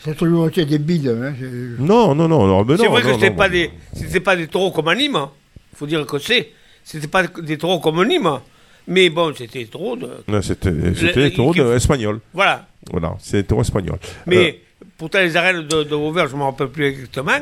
[0.00, 1.08] C'est toujours été des bides.
[1.08, 1.32] hein,
[1.78, 2.44] Non, non, non.
[2.44, 3.54] alors, ben C'est non, vrai que non, c'était non, pas, non.
[3.54, 5.26] des, c'était pas des taureaux comme à Nîmes.
[5.72, 6.50] Il faut dire que c'est.
[6.84, 8.38] C'était pas des taureaux comme Nîmes.
[8.86, 10.10] Mais bon, c'était des taureaux de.
[10.28, 12.20] Non, C'était c'était Le- les taureaux de- espagnols.
[12.34, 12.66] Voilà.
[12.90, 13.98] Voilà, c'est les taureaux espagnols.
[14.26, 14.36] Mais
[14.82, 17.38] Euh, pourtant, les arènes de, de Vauvert, je ne me rappelle plus exactement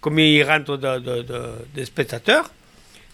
[0.00, 2.50] combien il rentre de, de- de- des spectateurs.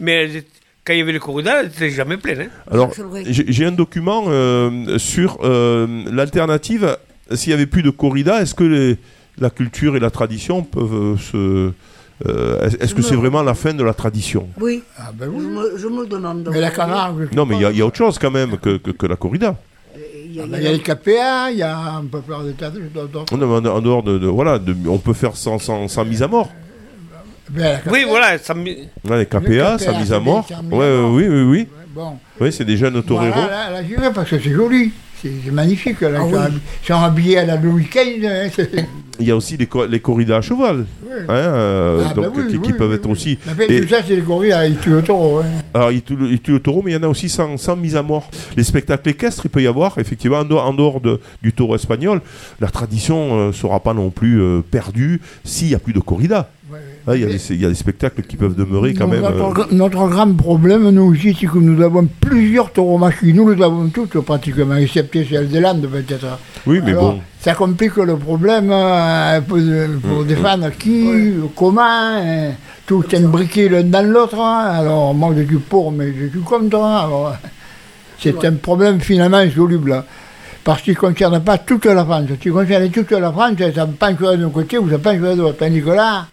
[0.00, 0.59] Mais elles étaient-
[0.90, 2.42] quand il y avait corridas, elles n'étaient jamais pleines.
[2.42, 2.70] hein.
[2.70, 2.90] Alors,
[3.26, 6.96] j'ai un document euh, sur euh, l'alternative.
[7.32, 8.96] S'il y avait plus de corrida, est-ce que les-
[9.38, 11.72] la culture et la tradition peuvent euh, se.
[12.26, 14.48] euh, est- est-ce que c'est me- vraiment la fin de la tradition?
[14.60, 15.46] Oui, Ah ben je oui.
[15.46, 16.48] me, je me demande.
[16.52, 17.28] Mais la Camargue.
[17.30, 19.16] je Non, mais il y, a- y autre chose quand même que, que- que la
[19.16, 19.56] corrida.
[20.26, 22.20] Il y a- Ah ben, Il y a les KPA, il y a un peu
[22.20, 22.80] plein de tas de-
[23.12, 23.36] d'autres.
[23.36, 26.04] Non, mais en, en dehors de, de- voilà, de- on peut faire sans, sans, sans
[26.04, 26.50] mise à mort.
[27.50, 28.38] Ben, KPA, Oui, voilà.
[28.38, 30.46] Ça, me- les KPA, KPA, sans mise à c'est mort.
[30.70, 31.68] Ouais, à oui, oui, oui.
[31.94, 32.12] Bon.
[32.40, 33.26] Oui, c'est des jeunes toreros.
[33.32, 34.92] Voilà, là, là, j'y vais parce que c'est joli.
[35.20, 36.00] C'est magnifique.
[36.00, 36.42] Là, Ah ils, sont oui.
[36.46, 38.26] habi- ils sont habillés à la Louis XV.
[38.26, 38.48] hein,
[39.20, 40.86] Il y a aussi les, co- les corridas à cheval.
[41.04, 41.10] Oui.
[41.28, 43.12] hein, euh, Ah, bah qui, qui oui, peuvent oui, être oui.
[43.12, 43.38] aussi.
[43.68, 45.40] Et- tout ça, c'est les gorilles, ils tuent le taureau.
[45.40, 45.44] hein.
[45.74, 48.02] Alors, il tue, le, taureau, mais il y en a aussi sans, sans mise à
[48.02, 48.30] mort.
[48.56, 51.74] Les spectacles équestres, il peut y avoir, effectivement, en dehors, en dehors de- du taureau
[51.74, 52.22] espagnol,
[52.58, 56.48] la tradition ne sera pas non plus euh, perdue s'il n'y a plus de corrida.
[57.10, 59.24] Ah, Il y, a des- il y a des spectacles qui peuvent demeurer quand même.
[59.24, 63.32] euh, Notre, grand problème, nous aussi, c'est que nous avons plusieurs tauromachis.
[63.32, 66.38] Nous les avons toutes pratiquement, excepté celle des Landes peut-être.
[66.66, 67.20] Oui, mais Alors, bon.
[67.40, 69.58] Ça complique le problème euh, pour,
[70.08, 72.50] pour défendre qui, comment, hein.
[72.86, 74.38] tout imbriqué l'un dans l'autre.
[74.38, 74.74] hein.
[74.80, 76.76] Alors, moi, je suis pour, mais je suis contre.
[76.76, 77.04] hein.
[77.06, 77.34] Alors,
[78.20, 79.92] c'est un problème finalement insoluble.
[79.94, 80.04] hein.
[80.62, 82.26] Parce qu'il ne concerne pas toute la France.
[82.42, 85.56] S'il concerne toute la France, ça pencherait d'un côté ou ça pencherait de l'autre.
[85.58, 86.26] Tandis que là,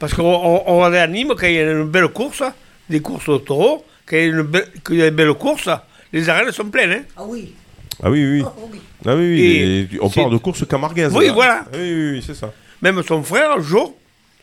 [0.00, 2.42] Parce qu'on on, on allait à Nîmes quand il y a une belle course,
[2.88, 5.68] des courses au taureau, quand il y a une belle, y a une belle course,
[6.12, 6.90] les arènes sont pleines.
[6.92, 7.02] Hein.
[7.16, 7.54] Ah oui.
[8.02, 8.42] Ah oui, oui.
[8.44, 8.80] Oh, oui.
[9.06, 9.88] Ah oui, oui.
[9.92, 11.12] Et on parle de course camarguaise.
[11.14, 11.32] Oui, là.
[11.32, 11.64] voilà.
[11.74, 12.52] Oui, oui, oui, c'est ça.
[12.82, 13.94] Même son frère, Jo,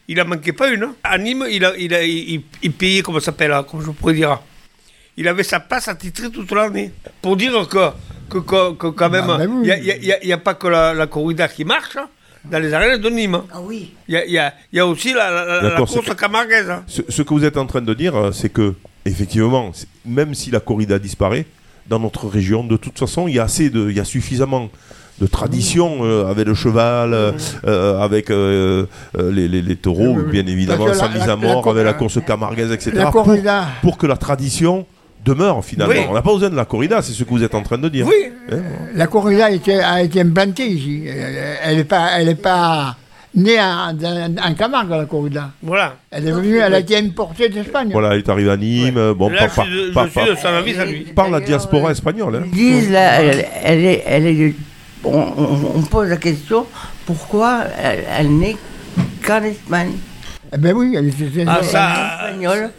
[0.08, 0.84] il en manquait pas une.
[0.84, 0.96] hein.
[1.04, 3.92] À Nîmes, il, a, il, a, il, il payait, comment ça s'appelle, hein, comment je
[3.92, 4.40] pourrais dire.
[5.18, 6.92] Il avait sa place attitrée toute l'année.
[7.24, 7.90] Pour dire que,
[8.30, 9.68] que, que, que quand même, Ah, ben oui.
[10.22, 12.08] il n'y a, pas que la, la corrida qui marche hein,
[12.52, 13.42] dans les arènes de Nîmes.
[13.54, 13.94] Ah oui.
[14.08, 16.16] Il y a, il y a- il y a aussi la, la- la, la course
[16.16, 16.70] camarguaise.
[16.70, 16.84] hein.
[16.88, 18.74] Ce, ce que vous êtes en train de dire, euh, c'est que,
[19.06, 19.72] effectivement,
[20.06, 21.46] même si la corrida disparaît,
[21.88, 24.70] dans notre région, de toute façon, il y a assez de, il y a suffisamment
[25.20, 27.32] de traditions euh, avec le cheval, euh,
[27.66, 31.64] euh, avec les, les- les taureaux, bien évidemment, que sans la- mise la- à mort,
[31.66, 32.92] la- avec la la- course camarguaise, etc.
[32.94, 33.68] la pour, corrida.
[33.82, 34.86] pour que la tradition
[35.26, 35.94] demeure finalement.
[35.94, 36.02] Oui.
[36.10, 37.90] On n'a pas besoin de la corrida, c'est ce que vous êtes en train de
[37.90, 38.06] dire.
[38.08, 38.62] Oui, Hein
[38.96, 41.04] La corrida a été, a été implantée ici.
[41.64, 42.96] Elle n'est pas, elle est pas
[43.36, 45.52] née en, en- en Camargue, la corrida.
[45.62, 45.96] voilà.
[46.12, 47.90] Elle est venue, elle a été importée d'Espagne.
[47.92, 51.00] Voilà, elle est arrivée à Nîmes, euh, bon, Là, pas, je suis de à lui.
[51.14, 52.36] par la diaspora espagnole.
[52.38, 52.44] hein.
[52.46, 54.56] Ils disent, là, elle, elle est, elle est-
[55.04, 56.66] on, pose la question,
[57.06, 58.56] pourquoi elle, elle n'est
[59.26, 59.92] qu'en Espagne?
[60.54, 61.44] Eh ben oui, elle était.
[61.46, 62.72] Ah, ça, espagnole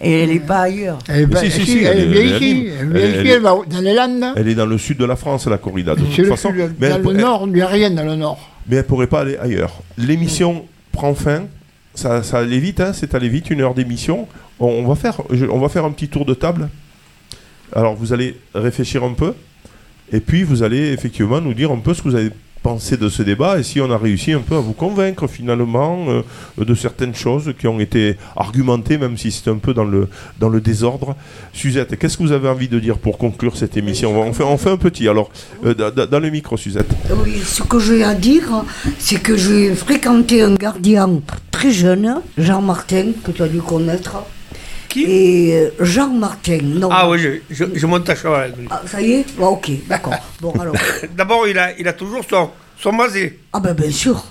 [0.00, 0.98] et elle n'est pas ailleurs.
[1.08, 3.38] Elle est, pas- si, si, si, si, elle, elle est bien ici.
[3.40, 4.24] Va dans les Landes.
[4.36, 6.52] Elle est dans le sud de la France, la corrida, de toute le, façon.
[6.78, 8.50] mais dans le nord, il n'y a rien dans le nord.
[8.68, 9.80] mais elle pourrait pas aller ailleurs.
[9.98, 11.44] L'émission prend fin.
[11.94, 14.26] Ça, ça allait vite, hein, c'est allé vite, une heure d'émission.
[14.58, 16.70] On, on va faire, je- on va faire un petit tour de table.
[17.74, 19.34] Alors vous allez réfléchir un peu,
[20.12, 22.30] et puis vous allez effectivement nous dire un peu ce que vous avez
[22.62, 26.06] pensé de ce débat et si on a réussi un peu à vous convaincre finalement
[26.08, 26.22] euh,
[26.64, 30.08] de certaines choses qui ont été argumentées, même si c'est un peu dans le,
[30.38, 31.16] dans le désordre.
[31.52, 34.56] Suzette, qu'est-ce que vous avez envie de dire pour conclure cette émission on, fait, on
[34.58, 35.30] fait un petit, alors,
[35.64, 36.90] euh, da- da- dans le micro, Suzette.
[37.24, 38.64] Oui, ce que j'ai à dire,
[38.98, 44.16] c'est que j'ai fréquenté un gardien très jeune, Jean Martin, que tu as dû connaître.
[44.92, 45.04] Qui?
[45.04, 46.90] Et euh, Jean Martin, non.
[46.92, 48.66] Ah oui, je, je, je monte à cheval avec lui.
[48.70, 49.24] Ah, ça y est?
[49.40, 50.14] Ah, Ok, d'accord.
[50.38, 50.74] Bon, alors.
[51.16, 53.40] D'abord, il a, il a toujours son, son masé.
[53.54, 54.22] Ah, ben bien sûr.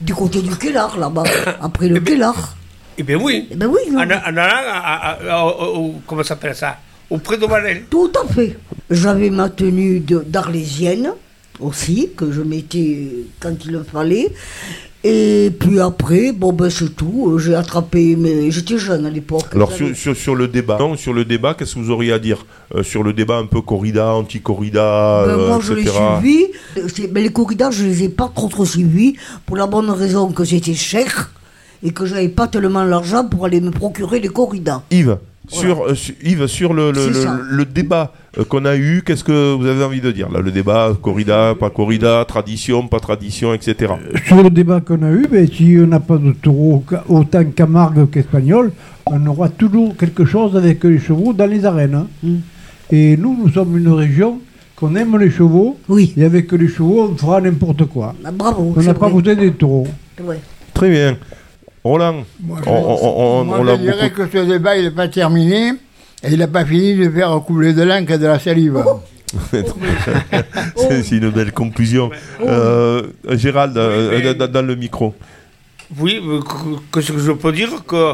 [0.00, 1.24] Du côté du Kellar, là-bas.
[1.60, 2.56] Après le Eh ben, Kellar.
[2.96, 3.48] Eh bien oui.
[3.50, 3.98] Eh ben oui, non.
[4.00, 6.78] En, allant comment s'appelle ça?
[7.10, 7.84] Auprès de Manel.
[7.90, 8.56] Tout à fait.
[8.90, 11.12] J'avais ma tenue d'arlésienne
[11.60, 13.08] aussi, que je mettais
[13.40, 14.32] quand il le fallait.
[15.04, 17.36] Et puis après, bon ben c'est tout.
[17.38, 19.46] J'ai attrapé, mais j'étais jeune à l'époque.
[19.52, 22.18] Alors sur, sur, sur le débat, non, sur le débat, qu'est-ce que vous auriez à
[22.20, 26.46] dire Euh, sur le débat un peu corrida, anti-corrida, Ben, euh, moi, je l'ai suivi.
[27.12, 30.44] Mais les corridas, je les ai pas trop trop suivis pour la bonne raison que
[30.44, 31.32] c'était cher
[31.82, 34.82] et que j'avais pas tellement l'argent pour aller me procurer les corridas.
[34.92, 39.54] Yves, sur, euh, su- Yves, sur le, le, débat euh, qu'on a eu, qu'est-ce que
[39.54, 43.92] vous avez envie de dire là Le débat corrida, pas corrida, tradition, pas tradition, etc.
[44.26, 48.08] Sur le débat qu'on a eu, ben, si on n'a pas de taureau autant Camargue
[48.10, 48.72] qu'Espagnol,
[49.06, 51.94] on aura toujours quelque chose avec les chevaux dans les arènes.
[51.94, 52.06] hein.
[52.22, 52.36] Mm.
[52.90, 54.38] Et nous, nous sommes une région
[54.76, 58.14] qu'on aime les chevaux, Oui, et avec les chevaux, on fera n'importe quoi.
[58.24, 58.72] Ah, bravo.
[58.76, 59.86] On n'a pas besoin des taureaux.
[60.22, 60.40] Ouais.
[60.74, 61.16] Très bien.
[61.84, 64.30] Roland, Moi, on, on- on- Moi, on je l'a dirais beaucoup...
[64.30, 65.72] que ce débat, il n'est pas terminé.
[66.24, 68.82] Et il n'a pas fini de faire couler de l'encre et de la salive.
[70.76, 72.10] C'est c'est une belle conclusion.
[72.42, 75.14] Euh, Gérald, euh, dans, dans le micro.
[75.98, 78.12] Oui, mais que, que que je peux dire que.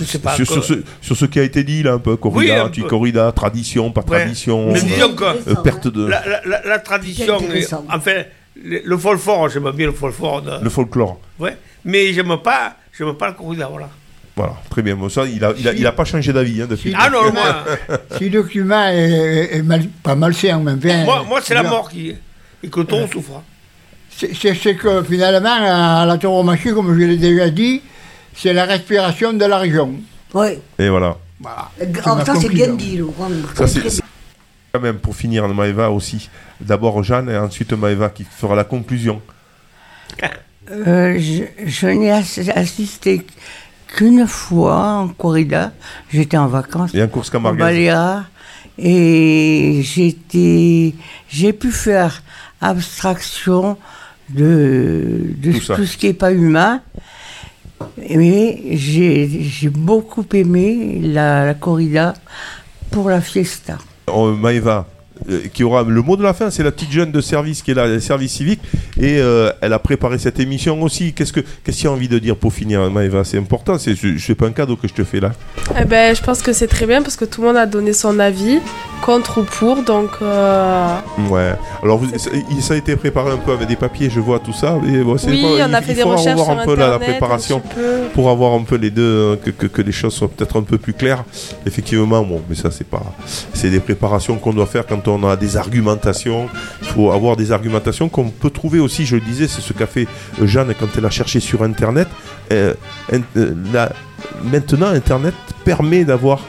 [0.00, 0.34] Je sais pas.
[0.34, 2.50] sur, que- sur ce, sur ce qui a été dit là, un peu corrida, Oui,
[2.58, 2.66] un peu.
[2.68, 4.20] anti-corrida, tradition, pas Ouais.
[4.22, 7.36] tradition, Mais euh, disons que euh, perte de la, la- la- la tradition,
[7.92, 8.22] enfin,
[8.62, 10.42] le, le folklore, j'aime bien le folklore.
[10.42, 11.20] de- le folklore.
[11.38, 13.88] Ouais, mais j'aime pas, j'aime pas le corrida, voilà.
[14.40, 14.96] Voilà, très bien.
[14.96, 16.90] Bon, ça, il a, il a, il a pas changé d'avis hein, depuis.
[16.92, 17.64] Si Ah non, le moi,
[18.16, 21.70] si le climat est, est- mal, pas malsain, mais enfin, moi, moi c'est la bien.
[21.70, 22.14] mort qui.
[22.62, 23.42] Et que le taureau souffre.
[24.10, 25.50] C'est c'est- que finalement,
[26.02, 27.82] à la tauromachie, comme je l'ai déjà dit,
[28.34, 29.92] c'est la respiration de la région.
[30.32, 30.58] Ouais.
[30.78, 31.18] Et voilà.
[31.38, 31.70] Voilà.
[32.24, 32.74] Ça c'est bien conclusion.
[32.76, 33.28] dit, Laurent.
[33.54, 33.82] Ça, c'est
[34.72, 36.30] quand même pour finir Maëva aussi.
[36.60, 39.20] D'abord Jeanne et ensuite Maëva qui fera la conclusion.
[40.70, 43.26] Euh, je je n'ai ass- assisté
[43.94, 45.72] qu'une fois en corrida.
[46.12, 47.30] J'étais en vacances Et en course.
[47.30, 48.24] Baléares
[48.78, 50.94] et j'étais,
[51.28, 52.22] j'ai pu faire
[52.60, 53.76] abstraction
[54.30, 56.80] de, de Tout ce qui n'est pas humain.
[58.08, 62.14] Mais j'ai beaucoup aimé la, la corrida
[62.90, 63.78] pour la fiesta.
[64.08, 64.99] Maëva, euh,
[65.52, 67.74] qui aura le mot de la fin, c'est la petite jeune de service qui est
[67.74, 68.60] là, le service civique,
[68.98, 71.12] et euh, elle a préparé cette émission aussi.
[71.12, 73.24] Qu'est-ce que qu'est-ce qu'il y a envie de dire pour finir, Maëva?
[73.24, 75.32] C'est important, c'est fais pas un cadeau que je te fais là.
[75.80, 77.92] Eh ben, je pense que c'est très bien parce que tout le monde a donné
[77.92, 78.58] son avis,
[79.02, 80.96] contre ou pour, donc euh,
[81.30, 81.52] Ouais.
[81.82, 82.08] Alors vous,
[82.60, 84.72] ça, a été préparé un peu avec des papiers, je vois tout ça.
[85.04, 86.86] Bon, c'est oui, pas- on a il- fait il des recherches sur un peu la-
[86.94, 87.00] internet.
[87.08, 87.62] la préparation.
[88.14, 90.62] pour avoir un peu les deux, euh, que, que, que les choses soient peut-être un
[90.62, 91.24] peu plus claires.
[91.66, 93.02] Effectivement, bon, mais ça c'est pas,
[93.54, 96.48] c'est des préparations qu'on doit faire quand on a des argumentations.
[96.82, 99.86] Il faut avoir des argumentations qu'on peut trouver aussi je le disais, c'est ce qu'a
[99.86, 100.06] fait
[100.40, 102.08] euh, Jeanne quand elle a cherché sur Internet.
[102.52, 102.74] Euh,
[103.36, 103.54] euh,
[104.44, 105.34] maintenant, Internet
[105.64, 106.40] permet d'avoir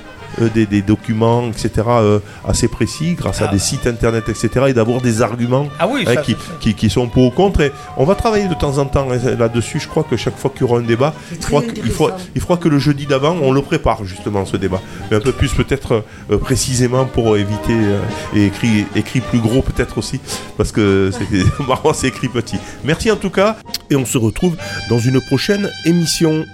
[0.41, 3.51] euh, des, des documents, etc., euh, assez précis, grâce à Ah.
[3.51, 6.89] des sites Internet, etc., et d'avoir des arguments Ah oui, hein, ça, qui, qui, qui
[6.89, 7.61] sont pour ou contre.
[7.61, 9.79] Et on va travailler de temps en temps hein, là-dessus.
[9.79, 12.05] Je crois que chaque fois qu'il y aura un débat, il faudra, que- il, faut,
[12.05, 12.27] intéressant.
[12.35, 14.81] il faudra que le jeudi d'avant, on le prépare justement ce débat.
[15.09, 17.99] Mais un peu plus peut-être euh, précisément pour éviter euh,
[18.35, 20.19] et écrit, écrit plus gros peut-être aussi,
[20.57, 22.57] parce que c'est marrant, c'est écrit petit.
[22.83, 23.57] Merci en tout cas,
[23.89, 24.55] et on se retrouve
[24.89, 26.45] dans une prochaine émission.